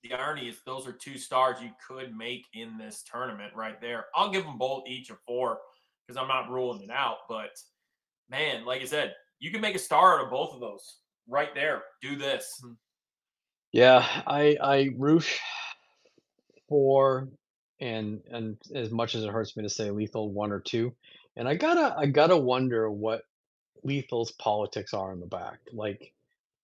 [0.04, 4.06] The irony is those are two stars you could make in this tournament right there.
[4.16, 5.60] I'll give them both each a four
[6.06, 7.20] because I'm not ruling it out.
[7.30, 7.52] But
[8.30, 10.98] man, like I said, you can make a star out of both of those
[11.28, 11.84] right there.
[12.02, 12.62] Do this.
[13.72, 15.40] Yeah, I I Rush
[16.68, 17.30] four
[17.80, 20.94] and and as much as it hurts me to say lethal one or two.
[21.36, 23.24] And I gotta I gotta wonder what
[23.84, 25.60] lethal's politics are in the back.
[25.72, 26.14] Like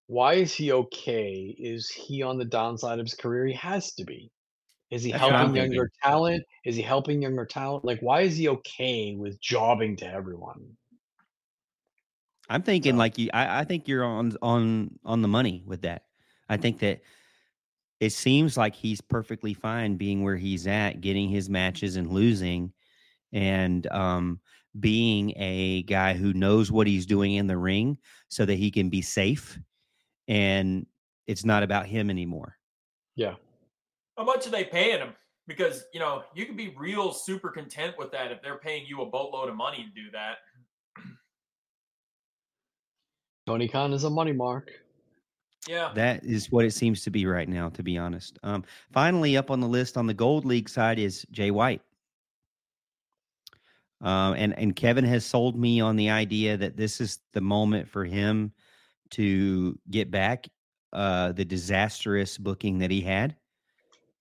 [0.07, 1.55] why is he okay?
[1.60, 3.45] Is he on the downside of his career?
[3.45, 4.32] He has to be.
[4.89, 5.74] Is he That's what I'm helping thinking.
[5.76, 6.43] younger talent?
[6.66, 7.86] Is he helping younger talent?
[7.86, 10.76] Like why is he okay with jobbing to everyone?
[12.49, 13.30] I'm thinking So- like you.
[13.34, 16.05] I, I think you're on on on the money with that.
[16.49, 17.01] I think that
[18.00, 22.72] it seems like he's perfectly fine being where he's at, getting his matches and losing,
[23.34, 24.39] and um,
[24.80, 27.97] being a guy who knows what he's doing in the ring,
[28.30, 29.60] so that he can be safe,
[30.28, 30.86] and
[31.28, 32.56] it's not about him anymore.
[33.16, 33.36] Yeah.
[34.18, 35.14] How much are they paying him?
[35.47, 39.02] Because you know you can be real super content with that if they're paying you
[39.02, 40.38] a boatload of money to do that.
[43.47, 44.72] Tony Khan is a money mark.
[45.68, 45.91] Yeah.
[45.93, 48.39] That is what it seems to be right now, to be honest.
[48.43, 51.82] Um, finally, up on the list on the Gold League side is Jay White.
[54.01, 57.89] Um, and and Kevin has sold me on the idea that this is the moment
[57.89, 58.53] for him
[59.12, 60.47] to get back
[60.93, 63.36] uh, the disastrous booking that he had,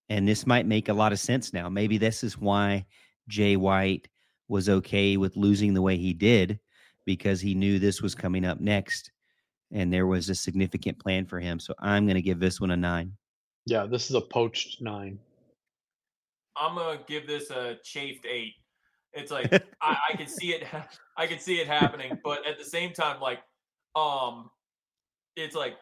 [0.08, 1.68] and this might make a lot of sense now.
[1.68, 2.86] Maybe this is why
[3.28, 4.08] Jay White
[4.48, 6.58] was okay with losing the way he did
[7.04, 9.12] because he knew this was coming up next
[9.72, 11.58] and there was a significant plan for him.
[11.60, 13.12] So I'm going to give this one a nine.
[13.66, 15.18] Yeah, this is a poached nine.
[16.56, 18.54] I'm gonna give this a chafed eight.
[19.12, 19.52] It's like
[19.82, 20.66] I, I can see it,
[21.16, 23.40] I can see it happening, but at the same time, like,
[23.94, 24.50] um,
[25.36, 25.74] it's like,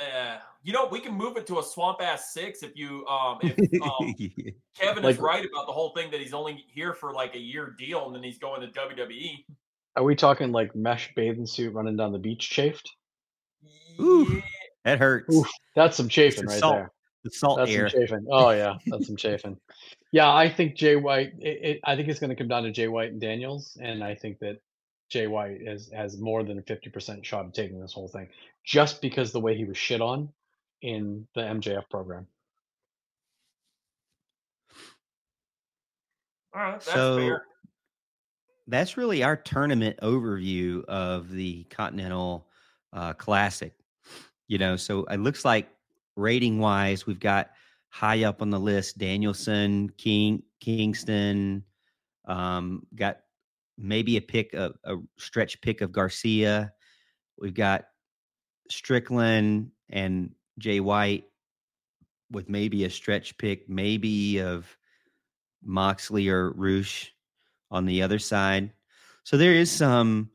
[0.00, 3.38] uh, you know, we can move it to a swamp ass six if you, um,
[3.42, 4.14] if um,
[4.78, 7.40] Kevin Like- is right about the whole thing that he's only here for like a
[7.40, 8.68] year deal and then he's going to.
[8.68, 9.44] WWE.
[9.96, 12.90] Are we talking like mesh bathing suit running down the beach chafed?
[14.00, 14.26] Ooh.
[14.34, 14.40] Yeah,
[14.84, 15.34] that hurts.
[15.34, 15.46] Oof.
[15.76, 16.74] That's some chafing right salt.
[16.76, 16.92] there.
[17.24, 17.88] The salt That's air.
[17.88, 18.26] some chafing.
[18.30, 19.56] Oh yeah, that's some chafing.
[20.12, 21.32] Yeah, I think Jay White.
[21.40, 24.04] It, it, I think it's going to come down to Jay White and Daniels, and
[24.04, 24.60] I think that
[25.08, 28.28] Jay White has has more than a fifty percent shot of taking this whole thing,
[28.64, 30.28] just because the way he was shit on
[30.82, 32.26] in the MJF program.
[36.54, 37.44] all right, that's So fair.
[38.66, 42.48] That's really our tournament overview of the Continental
[42.92, 43.72] uh, Classic.
[44.48, 45.68] You know, so it looks like
[46.16, 47.50] rating wise, we've got
[47.88, 51.64] high up on the list Danielson, King, Kingston,
[52.26, 53.18] um, got
[53.78, 56.72] maybe a pick, a, a stretch pick of Garcia.
[57.38, 57.86] We've got
[58.70, 61.24] Strickland and Jay White
[62.30, 64.66] with maybe a stretch pick, maybe of
[65.62, 67.13] Moxley or Rush
[67.70, 68.72] on the other side.
[69.24, 70.30] So there is some.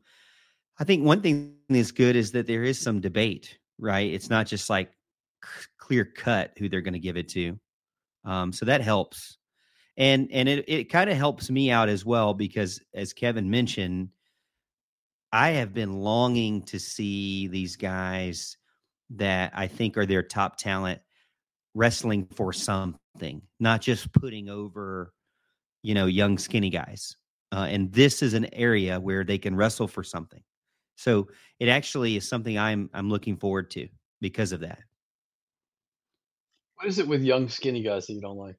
[0.78, 4.10] I think one thing that's good is that there is some debate, right?
[4.10, 4.90] It's not just like
[5.44, 7.58] c- clear cut who they're going to give it to.
[8.24, 9.38] Um, so that helps,
[9.96, 14.10] and and it it kind of helps me out as well because as Kevin mentioned,
[15.32, 18.56] I have been longing to see these guys
[19.10, 21.00] that I think are their top talent
[21.74, 25.12] wrestling for something, not just putting over,
[25.82, 27.16] you know, young skinny guys.
[27.52, 30.42] Uh, and this is an area where they can wrestle for something.
[30.96, 31.28] So
[31.58, 33.88] it actually is something I'm I'm looking forward to
[34.20, 34.80] because of that.
[36.76, 38.56] What is it with young skinny guys that you don't like?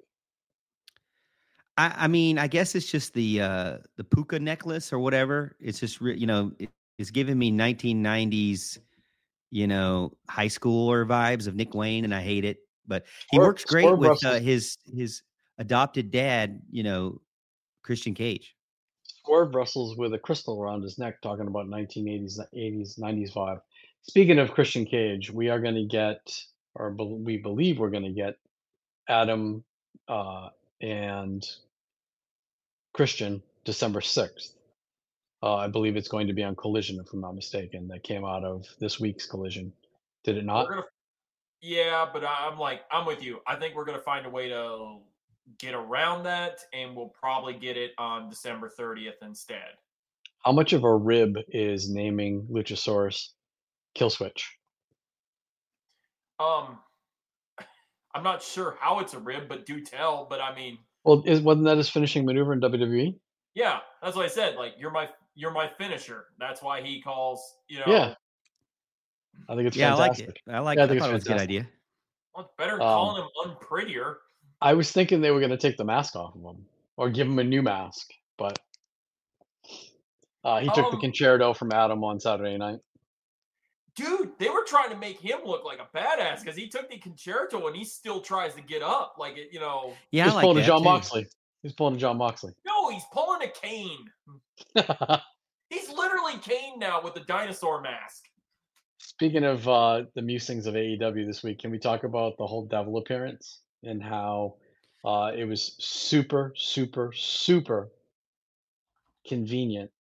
[1.78, 5.56] I, I mean, I guess it's just the uh, the puka necklace or whatever.
[5.60, 8.78] It's just re- you know, it, it's giving me 1990s,
[9.50, 12.58] you know, high schooler vibes of Nick Wayne, and I hate it.
[12.88, 15.24] But he Swerve- works great with uh, his his
[15.58, 17.22] adopted dad, you know,
[17.84, 18.56] Christian Cage.
[19.26, 23.62] Swerve wrestles with a crystal around his neck, talking about 1980s, 80s, 90s vibe.
[24.04, 26.34] Speaking of Christian Cage, we are going to get,
[26.76, 28.38] or bel we believe we're going to get,
[29.08, 29.64] Adam
[30.08, 30.50] uh,
[30.82, 31.46] and
[32.94, 34.54] Christian December 6th.
[35.44, 37.88] Uh, I believe it's going to be on Collision, if I'm not mistaken.
[37.90, 39.74] That came out of this week's Collision.
[40.24, 40.68] Did it not?
[40.70, 40.84] Gonna,
[41.62, 43.40] yeah, but I'm like, I'm with you.
[43.48, 45.00] I think we're gonna find a way to
[45.60, 49.70] get around that, and we'll probably get it on December 30th instead.
[50.46, 53.30] How much of a rib is naming Luchasaurus
[53.94, 54.58] Kill Switch?
[56.40, 56.80] Um,
[58.14, 60.26] I'm not sure how it's a rib, but do tell.
[60.30, 62.62] But I mean, Well, is, wasn't that his finishing maneuver in?
[62.62, 63.20] WWE?
[63.54, 64.56] yeah, that's what I said.
[64.56, 66.26] Like, you're my you're my finisher.
[66.40, 67.58] That's why he calls.
[67.70, 68.16] You know, Yeah.
[69.48, 70.42] I think it's yeah, fantastic.
[70.48, 70.80] I like it.
[70.80, 70.80] I like.
[70.80, 71.70] Yeah, I I, think thought it it's was a good idea.
[72.34, 74.18] well, it's better Um, calling him unprettier.
[74.62, 76.66] I was thinking they were going to take the mask off of him
[76.98, 78.60] or give him a new mask, but
[80.44, 82.80] uh, he took the Um, Con-Chair-To from Adam on Saturday night.
[83.96, 86.98] Dude, they were trying to make him look like a badass because he took the
[86.98, 89.16] Con-Chair-To and he still tries to get up.
[89.18, 89.94] Like it, you know.
[90.12, 90.86] Yeah, He's I like pulling a that John too.
[90.86, 91.28] Moxley.
[91.64, 92.54] He's pulling a Jon Moxley.
[92.66, 94.10] No, he's pulling a cane.
[95.70, 98.26] He's literally Kane now with the dinosaur mask.
[98.98, 102.66] Speaking of uh, the musings of AEW this week, can we talk about the whole
[102.66, 104.56] Devil appearance and how
[105.04, 107.90] uh, it was super, super, super
[109.28, 109.92] convenient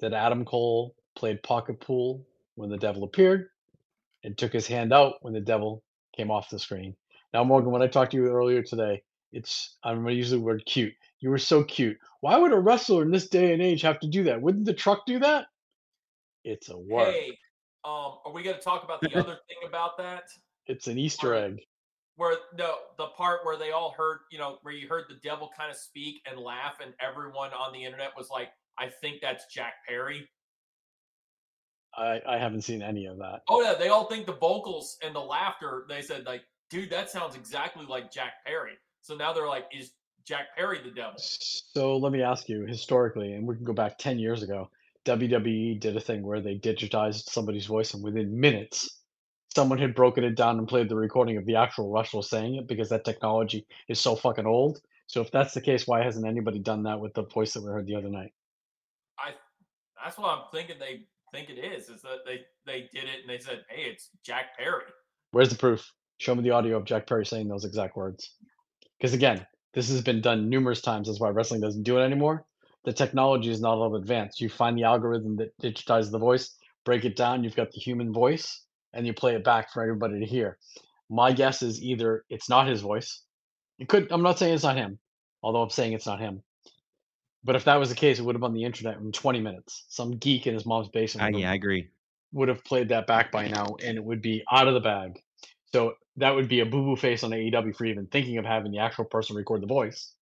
[0.00, 3.48] that Adam Cole played pocket pool when the Devil appeared
[4.22, 5.82] and took his hand out when the Devil
[6.16, 6.94] came off the screen.
[7.32, 9.02] Now, Morgan, when I talked to you earlier today,
[9.32, 10.94] it's I'm going to use the word cute.
[11.20, 11.98] You were so cute.
[12.20, 14.40] Why would a wrestler in this day and age have to do that?
[14.40, 15.46] Wouldn't the truck do that?
[16.44, 17.12] It's a work.
[17.12, 17.30] Hey,
[17.84, 20.24] um, are we going to talk about the other thing about that?
[20.66, 21.60] It's an Easter egg.
[22.16, 25.50] Where no, the part where they all heard, you know, where you heard the devil
[25.56, 29.46] kind of speak and laugh, and everyone on the internet was like, "I think that's
[29.52, 30.28] Jack Perry."
[31.96, 33.42] I, I haven't seen any of that.
[33.48, 35.86] Oh yeah, they all think the vocals and the laughter.
[35.88, 39.92] They said like, "Dude, that sounds exactly like Jack Perry." So now they're like, "Is
[40.24, 43.98] Jack Perry the devil?" So let me ask you, historically, and we can go back
[43.98, 44.70] 10 years ago,
[45.04, 49.00] WWE did a thing where they digitized somebody's voice, and within minutes,
[49.54, 52.66] someone had broken it down and played the recording of the actual Russell saying it
[52.66, 56.58] because that technology is so fucking old So if that's the case, why hasn't anybody
[56.58, 58.32] done that with the voice that we heard the other night?
[59.18, 59.30] I
[60.02, 63.28] that's what I'm thinking they think it is, is that they they did it and
[63.28, 64.84] they said, Hey, it's Jack Perry.
[65.30, 65.90] Where's the proof?
[66.18, 68.34] Show me the audio of Jack Perry saying those exact words.
[68.98, 71.08] Because again, this has been done numerous times.
[71.08, 72.44] That's why wrestling doesn't do it anymore.
[72.84, 74.40] The technology is not all advanced.
[74.40, 78.12] You find the algorithm that digitizes the voice, break it down, you've got the human
[78.12, 78.63] voice,
[78.94, 80.58] and you play it back for everybody to hear.
[81.10, 83.22] My guess is either it's not his voice.
[83.78, 84.98] It could I'm not saying it's not him,
[85.42, 86.42] although I'm saying it's not him.
[87.44, 89.40] But if that was the case, it would have been on the internet in 20
[89.40, 89.84] minutes.
[89.88, 91.90] Some geek in his mom's basement would yeah, I have, agree.
[92.32, 95.20] would have played that back by now, and it would be out of the bag.
[95.72, 98.72] So that would be a boo boo face on AEW for even thinking of having
[98.72, 100.14] the actual person record the voice.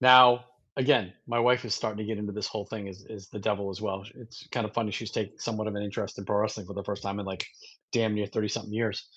[0.00, 0.46] Now,
[0.76, 3.70] again, my wife is starting to get into this whole thing is is the devil
[3.70, 4.04] as well.
[4.14, 4.90] It's kind of funny.
[4.90, 7.46] She's taking somewhat of an interest in pro wrestling for the first time in like
[7.92, 9.08] damn near 30 something years.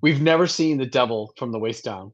[0.00, 2.12] We've never seen the devil from the waist down.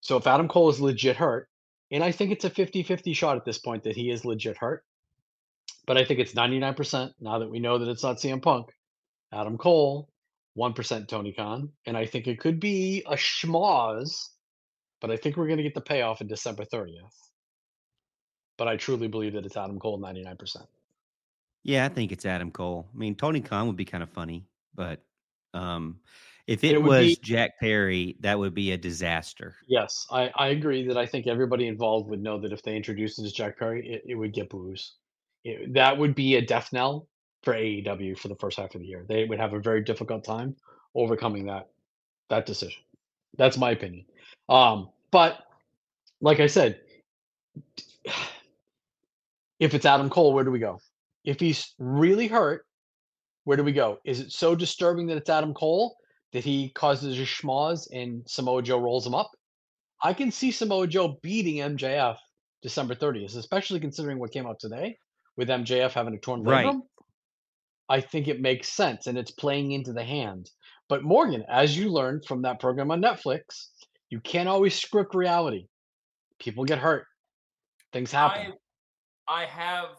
[0.00, 1.48] So if Adam Cole is legit hurt,
[1.90, 4.84] and I think it's a 50-50 shot at this point that he is legit hurt,
[5.86, 8.68] but I think it's 99% now that we know that it's not CM Punk.
[9.32, 10.08] Adam Cole,
[10.56, 14.28] 1% Tony Khan, and I think it could be a schmoz,
[15.00, 17.27] but I think we're going to get the payoff in December 30th.
[18.58, 20.66] But I truly believe that it's Adam Cole 99%.
[21.62, 22.86] Yeah, I think it's Adam Cole.
[22.94, 25.00] I mean, Tony Khan would be kind of funny, but
[25.54, 26.00] um,
[26.46, 29.54] if it, It was be- Jack Perry, that would be a disaster.
[29.66, 33.18] Yes, I, I agree that I think everybody involved would know that if they introduced
[33.18, 34.94] it as Jack Perry, it, it would get boos.
[35.44, 37.06] It, that would be a death knell
[37.42, 39.04] for AEW for the first half of the year.
[39.08, 40.56] They would have a very difficult time
[40.94, 41.68] overcoming that
[42.30, 42.82] that decision.
[43.36, 44.04] That's my opinion.
[44.48, 45.38] Um, but
[46.20, 46.80] like I said,
[49.58, 50.78] if it's Adam Cole, where do we go?
[51.24, 52.64] If he's really hurt,
[53.44, 53.98] where do we go?
[54.04, 55.96] Is it so disturbing that it's Adam Cole
[56.32, 59.30] that he causes a schmoz and Samoa Joe rolls him up?
[60.02, 62.16] I can see Samoa Joe beating MJF
[62.62, 64.96] December 30th, especially considering what came out today
[65.36, 66.66] with MJF having a torn Right.
[66.66, 66.82] labrum.
[67.88, 70.50] I think it makes sense and it's playing into the hand.
[70.88, 73.68] But Morgan, as you learned from that program on Netflix,
[74.10, 75.68] you can't always script reality.
[76.38, 77.06] People get hurt.
[77.92, 78.52] Things happen.
[79.28, 79.90] I I have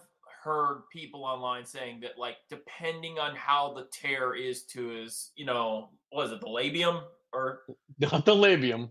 [0.43, 5.45] heard people online saying that like depending on how the tear is to his, you
[5.45, 7.03] know, what is it, the labium
[7.33, 7.61] or
[7.99, 8.89] Not the labium.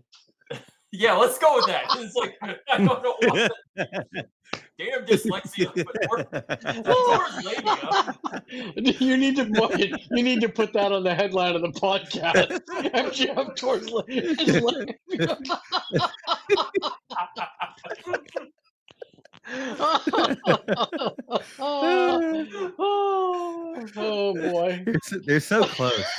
[0.91, 1.83] yeah, let's go with that.
[1.97, 2.35] It's like
[2.71, 3.89] I don't know what the
[4.79, 6.23] damn dyslexia, but we're
[6.83, 8.95] towards labia.
[8.99, 12.59] you need to Morgan, you need to put that on the headline of the podcast.
[12.69, 15.37] MJF towards la- labia.
[21.59, 22.73] Oh,
[23.97, 24.81] oh boy.
[24.85, 26.03] They're so, they're so close.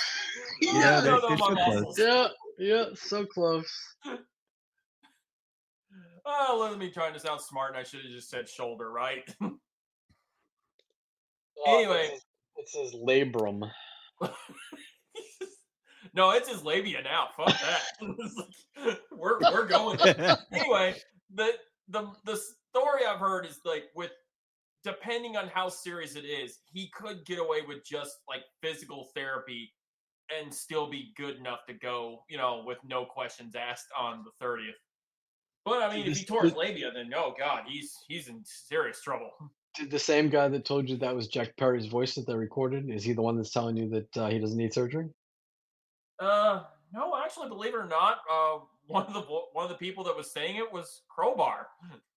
[0.63, 1.99] Yeah, Yeah, they're- no, no, they're so close.
[1.99, 2.27] Yeah,
[2.59, 3.67] yeah, so close.
[6.27, 8.91] Oh, look at me trying to sound smart, and I should have just said shoulder,
[8.91, 9.27] right?
[11.67, 12.11] Anyway.
[12.57, 13.71] it says labrum.
[16.15, 17.29] no, it's his labia now.
[17.37, 17.83] Fuck that.
[19.11, 19.99] We're we're going.
[20.53, 20.95] Anyway,
[21.35, 21.53] the
[21.89, 22.39] the the
[22.75, 24.13] story I've heard is like with
[24.85, 29.73] depending on how serious it is, he could get away with just like physical therapy
[30.39, 34.45] and still be good enough to go, you know, with no questions asked on the
[34.45, 34.71] 30th.
[35.65, 39.03] But I mean, if he tore his labia, then oh god, he's he's in serious
[39.03, 39.31] trouble.
[39.77, 42.91] Did the same guy that told you that was Jack Perry's voice that they recorded?
[42.91, 45.09] Is he the one that's telling you that uh, he doesn't need surgery?
[46.19, 48.59] Uh, no, actually, believe it or not, uh,
[48.89, 51.69] one of the one of the people that was saying it was Crowbar.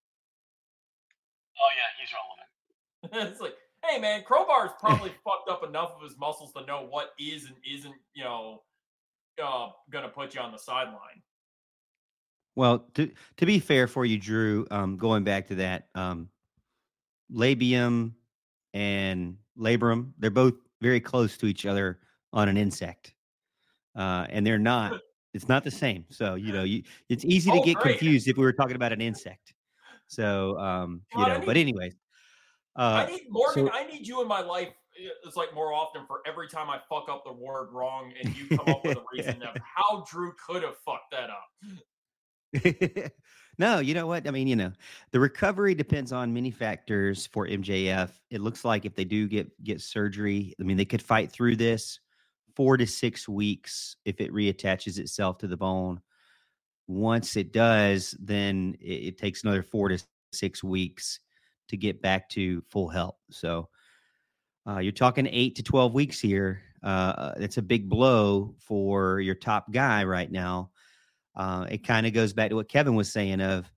[1.60, 3.30] Oh yeah, he's relevant.
[3.32, 7.10] it's like, hey man, Crowbar's probably fucked up enough of his muscles to know what
[7.18, 8.62] is and isn't, you know,
[9.42, 11.22] uh, gonna put you on the sideline.
[12.56, 16.28] Well, to to be fair for you, Drew, um, going back to that, um,
[17.32, 18.12] labium
[18.72, 22.00] and labrum, they're both very close to each other
[22.32, 23.14] on an insect,
[23.96, 25.00] uh, and they're not.
[25.34, 26.04] It's not the same.
[26.10, 27.98] So you know, you it's easy to Oh, get great.
[27.98, 29.53] confused if we were talking about an insect.
[30.06, 31.94] So um, you God, know, but need- anyways,
[32.76, 33.66] uh, I need Morgan.
[33.66, 34.68] so- I need you in my life.
[34.68, 38.36] uh, It's like more often for every time I fuck up the word wrong, and
[38.36, 41.48] you come up with a reason of how Drew could have fucked that up.
[43.58, 44.28] no, you know what?
[44.28, 44.72] I mean, you know,
[45.12, 48.10] the recovery depends on many factors for MJF.
[48.30, 51.56] It looks like if they do get get surgery, I mean, they could fight through
[51.56, 51.98] this
[52.54, 56.00] four to six weeks if it reattaches itself to the bone.
[56.86, 59.98] Once it does, then it, it takes another four to
[60.32, 61.20] six weeks
[61.68, 63.16] to get back to full health.
[63.30, 63.68] So
[64.68, 66.60] uh, you're talking eight to 12 weeks here.
[66.82, 70.70] Uh, it's a big blow for your top guy right now.
[71.36, 73.70] uh, it kind of goes back to what Kevin was saying of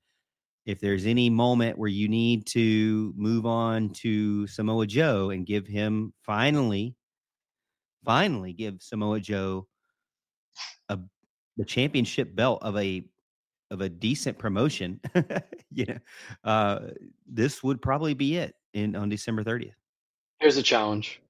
[0.66, 5.66] if there's any moment where you need to move on to Samoa Joe and give
[5.66, 6.96] him finally,
[8.04, 9.68] finally give Samoa Joe
[10.90, 11.00] a
[11.58, 13.04] the championship belt of a
[13.70, 15.00] of a decent promotion,
[15.72, 15.98] you know,
[16.46, 16.80] uh,
[17.28, 19.74] this would probably be it in on December 30th.
[20.40, 21.22] Here's a challenge,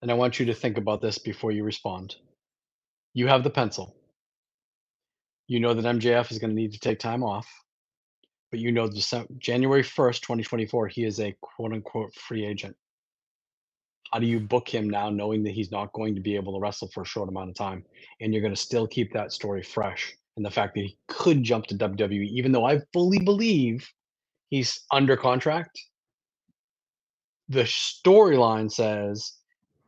[0.00, 2.16] and I want you to think about this before you respond.
[3.12, 3.94] You have the pencil.
[5.48, 7.46] You know that MJF is going to need to take time off,
[8.50, 12.76] but you know December, January 1st, 2024, he is a quote unquote free agent.
[14.12, 16.60] How do you book him now, knowing that he's not going to be able to
[16.60, 17.84] wrestle for a short amount of time,
[18.20, 20.14] and you're going to still keep that story fresh?
[20.36, 23.88] And the fact that he could jump to WWE, even though I fully believe
[24.50, 25.80] he's under contract,
[27.48, 29.32] the storyline says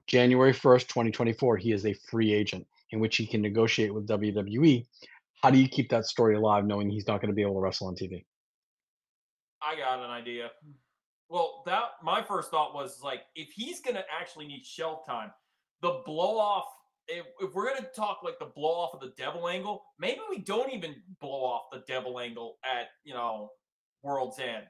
[0.06, 4.86] January 1st, 2024, he is a free agent in which he can negotiate with WWE.
[5.42, 7.60] How do you keep that story alive knowing he's not going to be able to
[7.60, 8.24] wrestle on TV?
[9.62, 10.50] I got an idea.
[11.28, 15.30] Well, that my first thought was like, if he's going to actually need shelf time,
[15.82, 16.66] the blow off.
[17.06, 20.20] If, if we're going to talk like the blow off of the devil angle, maybe
[20.30, 23.50] we don't even blow off the devil angle at you know
[24.02, 24.66] World's End.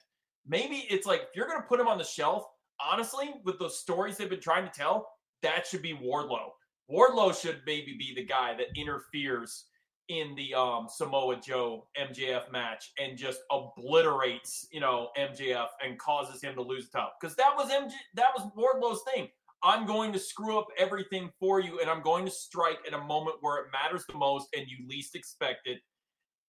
[0.46, 2.44] Maybe it's like if you're going to put him on the shelf,
[2.80, 5.08] honestly, with those stories they've been trying to tell,
[5.42, 6.48] that should be Wardlow.
[6.90, 9.66] Wardlow should maybe be the guy that interferes
[10.08, 16.42] in the um, Samoa Joe MJF match and just obliterates, you know, MJF and causes
[16.42, 17.16] him to lose the top.
[17.20, 19.28] Because that was MJ that was Wardlow's thing.
[19.62, 23.02] I'm going to screw up everything for you and I'm going to strike at a
[23.02, 25.78] moment where it matters the most and you least expect it.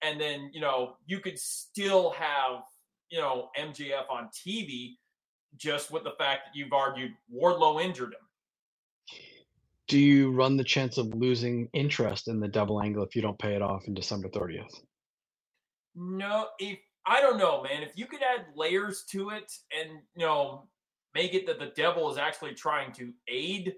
[0.02, 2.60] And then, you know, you could still have,
[3.10, 4.96] you know, MJF on TV
[5.56, 8.25] just with the fact that you've argued Wardlow injured him
[9.88, 13.38] do you run the chance of losing interest in the double angle if you don't
[13.38, 14.80] pay it off in December 30th?
[15.94, 17.82] No, if I don't know, man.
[17.82, 20.68] If you could add layers to it and you know
[21.14, 23.74] make it that the devil is actually trying to aid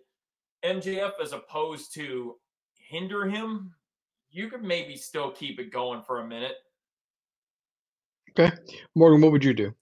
[0.65, 2.37] MJF as opposed to
[2.75, 3.75] hinder him,
[4.31, 6.57] you could maybe still keep it going for a minute.
[8.31, 8.55] Okay.
[8.95, 9.75] Morgan, what would you do?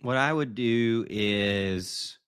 [0.00, 2.18] What I would do is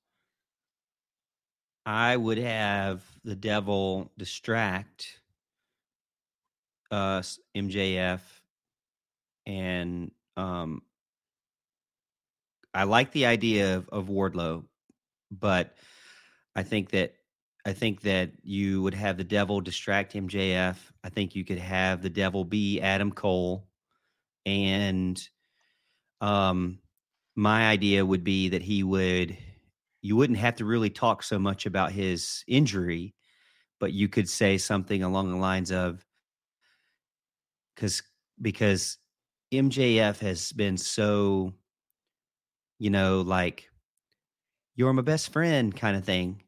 [1.88, 5.06] I would have the devil distract
[6.90, 8.20] us, MJF,
[9.46, 10.82] and um,
[12.74, 14.64] I like the idea of, of Wardlow,
[15.30, 15.78] but
[16.54, 17.14] I think that
[17.64, 20.76] I think that you would have the devil distract MJF.
[21.02, 23.66] I think you could have the devil be Adam Cole,
[24.44, 25.18] and
[26.20, 26.80] um,
[27.34, 29.38] my idea would be that he would
[30.00, 33.14] you wouldn't have to really talk so much about his injury,
[33.80, 36.04] but you could say something along the lines of
[37.74, 38.02] because
[38.40, 38.98] because
[39.52, 41.54] MJF has been so,
[42.78, 43.68] you know, like
[44.76, 46.42] you're my best friend kind of thing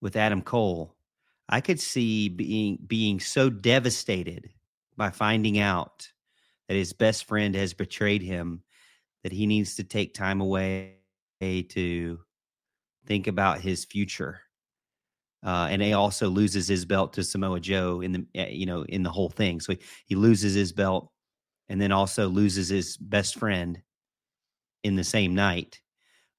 [0.00, 0.94] with Adam Cole.
[1.48, 4.50] I could see being being so devastated
[4.96, 6.08] by finding out
[6.68, 8.62] that his best friend has betrayed him
[9.22, 10.96] that he needs to take time away
[11.40, 12.18] to
[13.08, 14.40] think about his future.
[15.44, 18.82] Uh, and he also loses his belt to Samoa Joe in the eh, you know
[18.84, 19.60] in the whole thing.
[19.60, 21.10] So he, he loses his belt,
[21.68, 23.80] and then also loses his best friend
[24.84, 25.80] in the same night.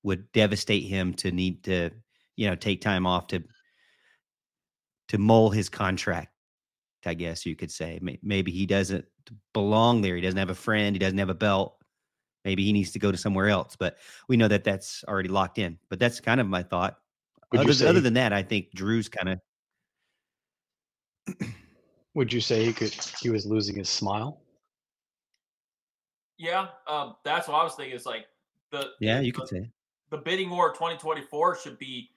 [0.04, 1.92] Would devastate him to need to
[2.36, 3.44] you know take time off to
[5.10, 6.30] to mull his contract.
[7.06, 9.06] I guess you could say maybe he doesn't
[9.54, 10.16] belong there.
[10.16, 10.94] He doesn't have a friend.
[10.94, 11.79] He doesn't have a belt.
[12.46, 13.98] Maybe he needs to go to somewhere else, but
[14.28, 15.78] we know that that's already locked in.
[15.90, 16.98] But that's kind of my thought.
[17.56, 19.40] other, say, other than that, I think Drew's kind
[21.28, 21.48] of.
[22.14, 22.96] would you say he could?
[23.22, 24.42] He was losing his smile.
[26.38, 27.96] Yeah, um, that's what I was thinking.
[27.96, 28.26] It's like
[28.72, 29.70] the yeah, you the, could say
[30.10, 32.10] the bidding war 2024 should be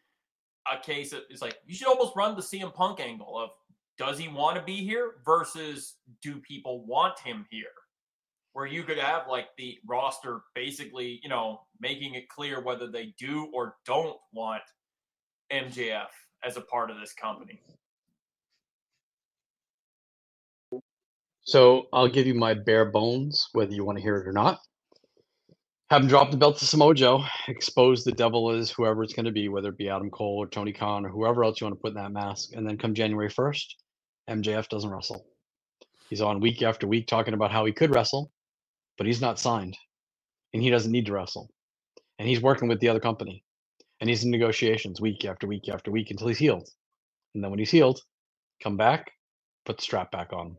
[0.72, 3.50] a case of it's like you should almost run the CM Punk angle of
[3.98, 7.66] does he want to be here versus do people want him here?
[8.52, 13.14] Where you could have like the roster basically, you know, making it clear whether they
[13.18, 14.62] do or don't want
[15.52, 16.08] MJF
[16.44, 17.60] as a part of this company.
[21.44, 24.60] So I'll give you my bare bones, whether you want to hear it or not.
[25.90, 29.26] Have him drop the belt to Samoa Joe, expose the devil as whoever it's going
[29.26, 31.76] to be, whether it be Adam Cole or Tony Khan or whoever else you want
[31.76, 32.50] to put in that mask.
[32.54, 33.64] And then come January 1st,
[34.30, 35.26] MJF doesn't wrestle.
[36.08, 38.30] He's on week after week talking about how he could wrestle
[38.98, 39.76] but he's not signed
[40.52, 41.50] and he doesn't need to wrestle.
[42.18, 43.44] And he's working with the other company
[44.00, 46.68] and he's in negotiations week after week after week until he's healed.
[47.34, 48.00] And then when he's healed,
[48.62, 49.12] come back,
[49.64, 50.56] put the strap back on.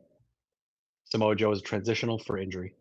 [1.05, 2.73] Samoa Joe is transitional for injury.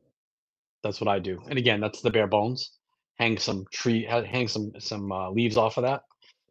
[0.83, 1.43] That's what I do.
[1.49, 2.73] And again, that's the bare bones.
[3.19, 6.03] Hang some tree, hang some some uh, leaves off of that,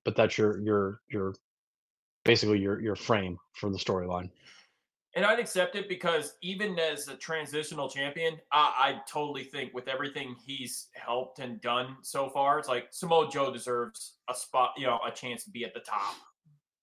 [0.06, 1.34] but that's your your your
[2.24, 4.30] basically your your frame for the storyline.
[5.14, 9.90] And I'd accept it because even as a transitional champion, I, I totally think with
[9.90, 14.86] everything he's helped and done so far, it's like Samoa Joe deserves a spot, you
[14.86, 16.16] know, a chance to be at the top.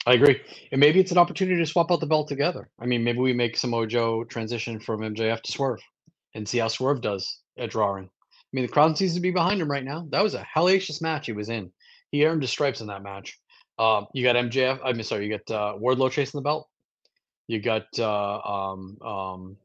[0.06, 0.40] I agree.
[0.72, 2.68] And maybe it's an opportunity to swap out the belt together.
[2.78, 5.80] I mean, maybe we make Samoa Joe transition from MJF to Swerve
[6.34, 8.04] and see how Swerve does at drawing.
[8.04, 10.06] I mean, the crowd seems to be behind him right now.
[10.10, 11.70] That was a hellacious match he was in.
[12.10, 13.38] He earned his stripes in that match.
[13.78, 14.80] Um, you got MJF.
[14.84, 16.68] I mean, sorry, you got uh, Wardlow chasing the belt.
[17.48, 19.56] You got uh, um, um,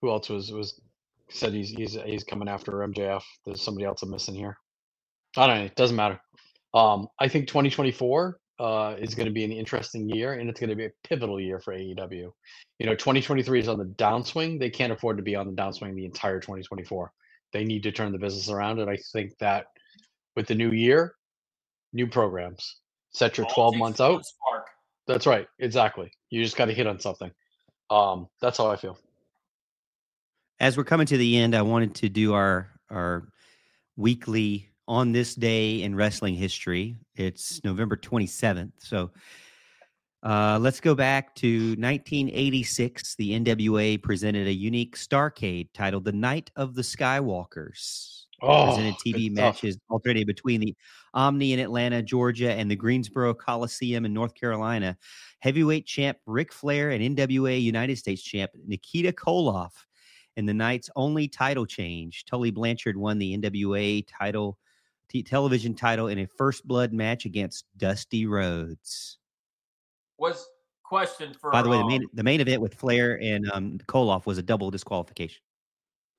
[0.00, 0.80] who else was was
[1.28, 3.22] said he's he's he's coming after MJF.
[3.44, 4.56] There's somebody else I'm missing here.
[5.36, 5.64] I don't know.
[5.64, 6.20] It doesn't matter.
[6.72, 10.70] Um, I think 2024 uh, is going to be an interesting year, and it's going
[10.70, 12.30] to be a pivotal year for AEW.
[12.78, 14.58] You know, 2023 is on the downswing.
[14.58, 17.12] They can't afford to be on the downswing the entire 2024.
[17.52, 19.66] They need to turn the business around, and I think that
[20.36, 21.14] with the new year,
[21.92, 22.76] new programs,
[23.12, 24.24] set your All 12 months out.
[24.24, 24.66] Spark.
[25.06, 25.46] That's right.
[25.58, 26.10] Exactly.
[26.30, 27.30] You just got to hit on something.
[27.90, 28.98] Um, that's how I feel.
[30.60, 33.28] As we're coming to the end, I wanted to do our our
[33.96, 36.96] weekly on this day in wrestling history.
[37.16, 38.72] It's November 27th.
[38.78, 39.10] So
[40.22, 43.14] uh, let's go back to 1986.
[43.16, 48.23] The NWA presented a unique Starcade titled The Night of the Skywalkers.
[48.40, 49.54] Presented Oh, TV good stuff.
[49.54, 50.74] matches alternating between the
[51.14, 54.96] Omni in Atlanta, Georgia, and the Greensboro Coliseum in North Carolina.
[55.40, 59.72] Heavyweight champ Ric Flair and NWA United States champ Nikita Koloff
[60.36, 62.24] in the night's only title change.
[62.24, 64.58] Tully Blanchard won the NWA title,
[65.08, 69.18] t- television title in a first blood match against Dusty Rhodes.
[70.18, 70.48] Was
[70.82, 73.78] question for By the way, the um, main the main event with Flair and um,
[73.86, 75.42] Koloff was a double disqualification.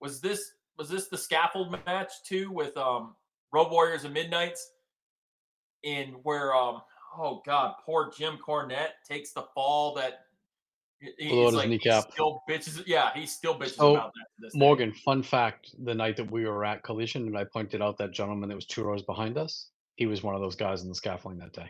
[0.02, 3.16] was this was this the scaffold match too with um
[3.52, 4.72] Road Warriors and Midnights
[5.84, 6.82] in where um
[7.18, 10.22] oh god poor Jim Cornette takes the fall that
[11.00, 12.12] he- he's his like he kneecap.
[12.12, 14.60] still bitches yeah he still bitches So, about that this day.
[14.60, 18.12] Morgan, fun fact: the night that we were at Collision, and I pointed out that
[18.12, 20.96] gentleman that was two rows behind us, he was one of those guys in the
[20.96, 21.70] scaffolding that day.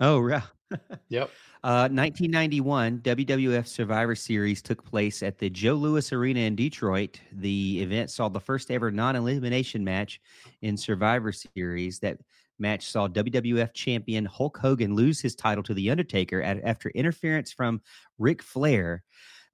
[0.00, 0.42] Oh, yeah.
[1.08, 1.30] Yep.
[1.64, 7.18] Uh, 1991 WWF Survivor Series took place at the Joe Louis Arena in Detroit.
[7.32, 10.20] The event saw the first ever non-elimination match
[10.60, 11.98] in Survivor Series.
[12.00, 12.18] That
[12.58, 17.52] match saw WWF champion Hulk Hogan lose his title to The Undertaker at, after interference
[17.52, 17.80] from
[18.18, 19.02] Ric Flair.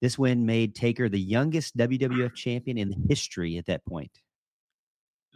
[0.01, 4.11] This win made Taker the youngest WWF champion in history at that point.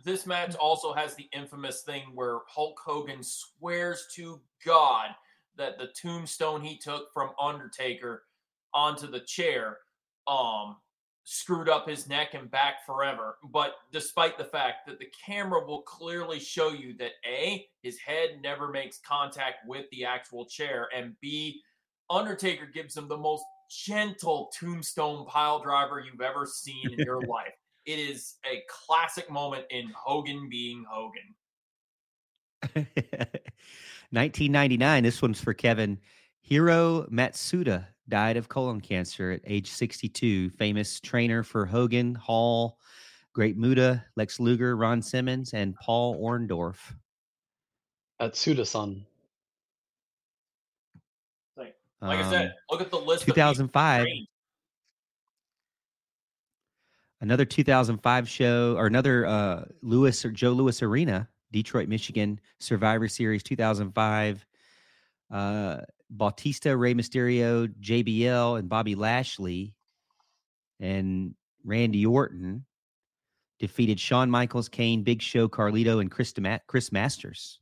[0.09, 5.11] This match also has the infamous thing where Hulk Hogan swears to God
[5.57, 8.25] that the tombstone he took from Undertaker
[8.73, 9.79] onto the chair
[10.27, 10.77] um
[11.31, 13.37] screwed up his neck and back forever.
[13.53, 18.41] But despite the fact that the camera will clearly show you that A, his head
[18.43, 21.61] never makes contact with the actual chair, and B,
[22.09, 27.53] Undertaker gives him the most gentle tombstone pile driver you've ever seen in your life.
[27.89, 31.35] It is a classic moment in Hogan being Hogan.
[34.11, 35.03] 1999.
[35.03, 35.99] This one's for Kevin.
[36.43, 40.51] Hiro Matsuda died of colon cancer at age 62.
[40.51, 42.79] Famous trainer for Hogan, Hall,
[43.33, 46.93] Great Muta, Lex Luger, Ron Simmons, and Paul Orndorff.
[48.21, 49.07] At Suda-san.
[51.57, 53.25] Like, like I said, Um, look at the list.
[53.25, 54.07] 2005.
[57.21, 63.43] Another 2005 show or another uh Louis or Joe Louis Arena, Detroit, Michigan, Survivor Series
[63.43, 64.47] 2005.
[65.31, 65.79] Uh
[66.11, 69.75] Batista, Rey Mysterio, JBL, and Bobby Lashley
[70.81, 71.35] and
[71.65, 72.65] Randy Orton
[73.59, 76.33] defeated Shawn Michaels, Kane, Big Show, Carlito, and Chris,
[76.67, 77.61] Chris Masters.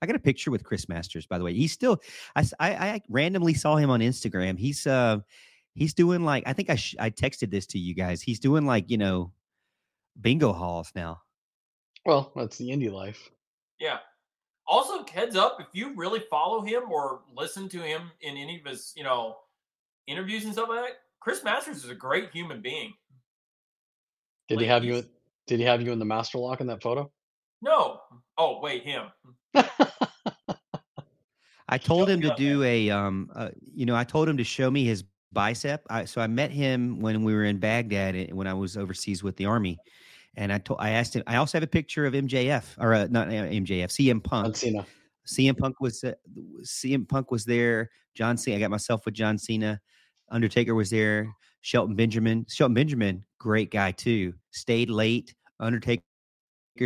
[0.00, 1.54] I got a picture with Chris Masters, by the way.
[1.54, 2.00] He's still,
[2.34, 4.58] I randomly saw him on Instagram.
[4.58, 5.18] He's, uh,
[5.78, 8.20] he's doing like, I think I, sh- I texted this to you guys.
[8.20, 9.32] He's doing like, you know,
[10.20, 11.20] bingo halls now.
[12.04, 13.30] Well, that's the indie life.
[13.78, 13.98] Yeah.
[14.66, 18.66] Also, heads up, if you really follow him or listen to him in any of
[18.66, 19.36] his, you know,
[20.06, 22.92] interviews and stuff like that, Chris Masters is a great human being.
[24.48, 25.04] Did he have you?
[25.46, 27.10] Did he have you in the master lock in that photo?
[27.62, 28.00] No.
[28.36, 29.06] Oh, wait, him.
[31.68, 34.70] I told him to do a, um, uh, you know, I told him to show
[34.70, 35.84] me his bicep.
[35.90, 39.22] I, so I met him when we were in Baghdad eh, when I was overseas
[39.22, 39.78] with the army,
[40.36, 41.22] and I told, I asked him.
[41.26, 44.56] I also have a picture of MJF or uh, not uh, MJF, CM Punk.
[44.56, 44.86] Cena.
[45.26, 46.14] CM Punk was uh,
[46.62, 47.90] CM Punk was there.
[48.14, 48.56] John Cena.
[48.56, 49.80] I got myself with John Cena.
[50.30, 51.32] Undertaker was there.
[51.60, 52.46] Shelton Benjamin.
[52.48, 54.32] Shelton Benjamin, great guy too.
[54.50, 55.34] Stayed late.
[55.60, 56.02] Undertaker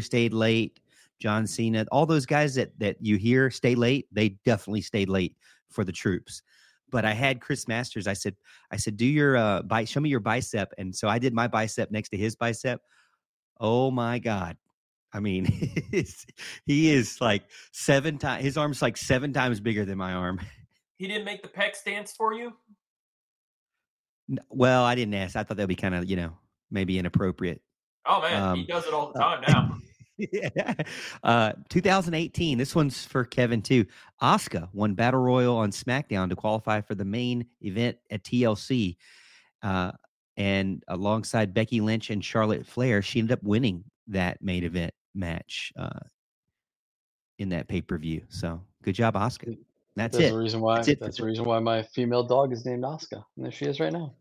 [0.01, 0.81] stayed late.
[1.21, 5.37] John Cena, all those guys that that you hear stay late, they definitely stayed late
[5.71, 6.43] for the troops.
[6.93, 8.07] But I had Chris Masters.
[8.07, 8.37] I said,
[8.71, 10.73] I said, do your uh bite, show me your bicep.
[10.79, 12.81] And so I did my bicep next to his bicep.
[13.59, 14.57] Oh my God.
[15.13, 15.45] I mean,
[16.67, 17.43] he is like
[17.73, 20.41] seven times his arm's like seven times bigger than my arm.
[20.99, 22.53] He didn't make the pec stance for you?
[24.51, 25.35] Well, I didn't ask.
[25.35, 26.39] I thought that'd be kind of, you know,
[26.71, 27.61] maybe inappropriate.
[28.07, 29.79] Oh man, um, he does it all the time now.
[30.33, 30.75] Yeah.
[31.23, 32.59] Uh, 2018.
[32.59, 33.85] This one's for Kevin too.
[34.21, 38.97] Asuka won Battle Royal on SmackDown to qualify for the main event at TLC.
[39.63, 39.93] Uh,
[40.37, 45.73] and alongside Becky Lynch and Charlotte Flair, she ended up winning that main event match
[45.77, 46.01] uh,
[47.39, 48.23] in that pay per view.
[48.29, 49.57] So good job, Asuka.
[49.95, 50.31] That's, that's it.
[50.31, 50.77] The reason why.
[50.83, 53.79] That's, that's the reason why my female dog is named Asuka, and there she is
[53.79, 54.15] right now.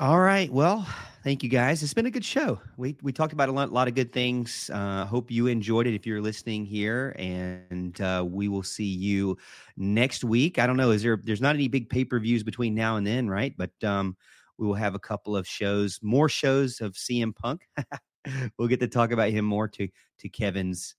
[0.00, 0.48] All right.
[0.52, 0.86] Well,
[1.24, 1.82] thank you guys.
[1.82, 2.60] It's been a good show.
[2.76, 4.70] We we talked about a lot, lot of good things.
[4.72, 9.36] Uh, hope you enjoyed it if you're listening here, and uh, we will see you
[9.76, 10.60] next week.
[10.60, 10.92] I don't know.
[10.92, 11.18] Is there?
[11.20, 13.52] There's not any big pay per views between now and then, right?
[13.56, 14.16] But um,
[14.56, 17.66] we will have a couple of shows, more shows of CM Punk.
[18.56, 19.88] we'll get to talk about him more to
[20.20, 20.94] to Kevin's,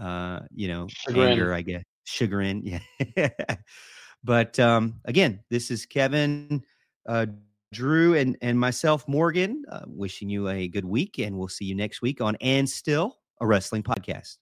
[0.00, 1.28] uh, you know, chagrin.
[1.32, 2.80] anger, I guess, chagrin.
[3.16, 3.30] Yeah.
[4.22, 6.62] but um, again, this is Kevin.
[7.04, 7.26] Uh,
[7.72, 11.74] Drew and, and myself, Morgan, uh, wishing you a good week, and we'll see you
[11.74, 14.36] next week on And Still, a wrestling podcast.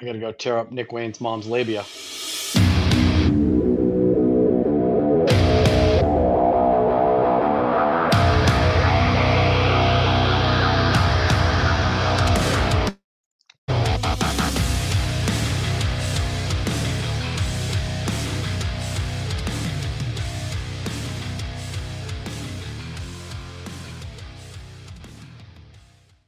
[0.00, 1.84] I got to go tear up Nick Wayne's mom's labia.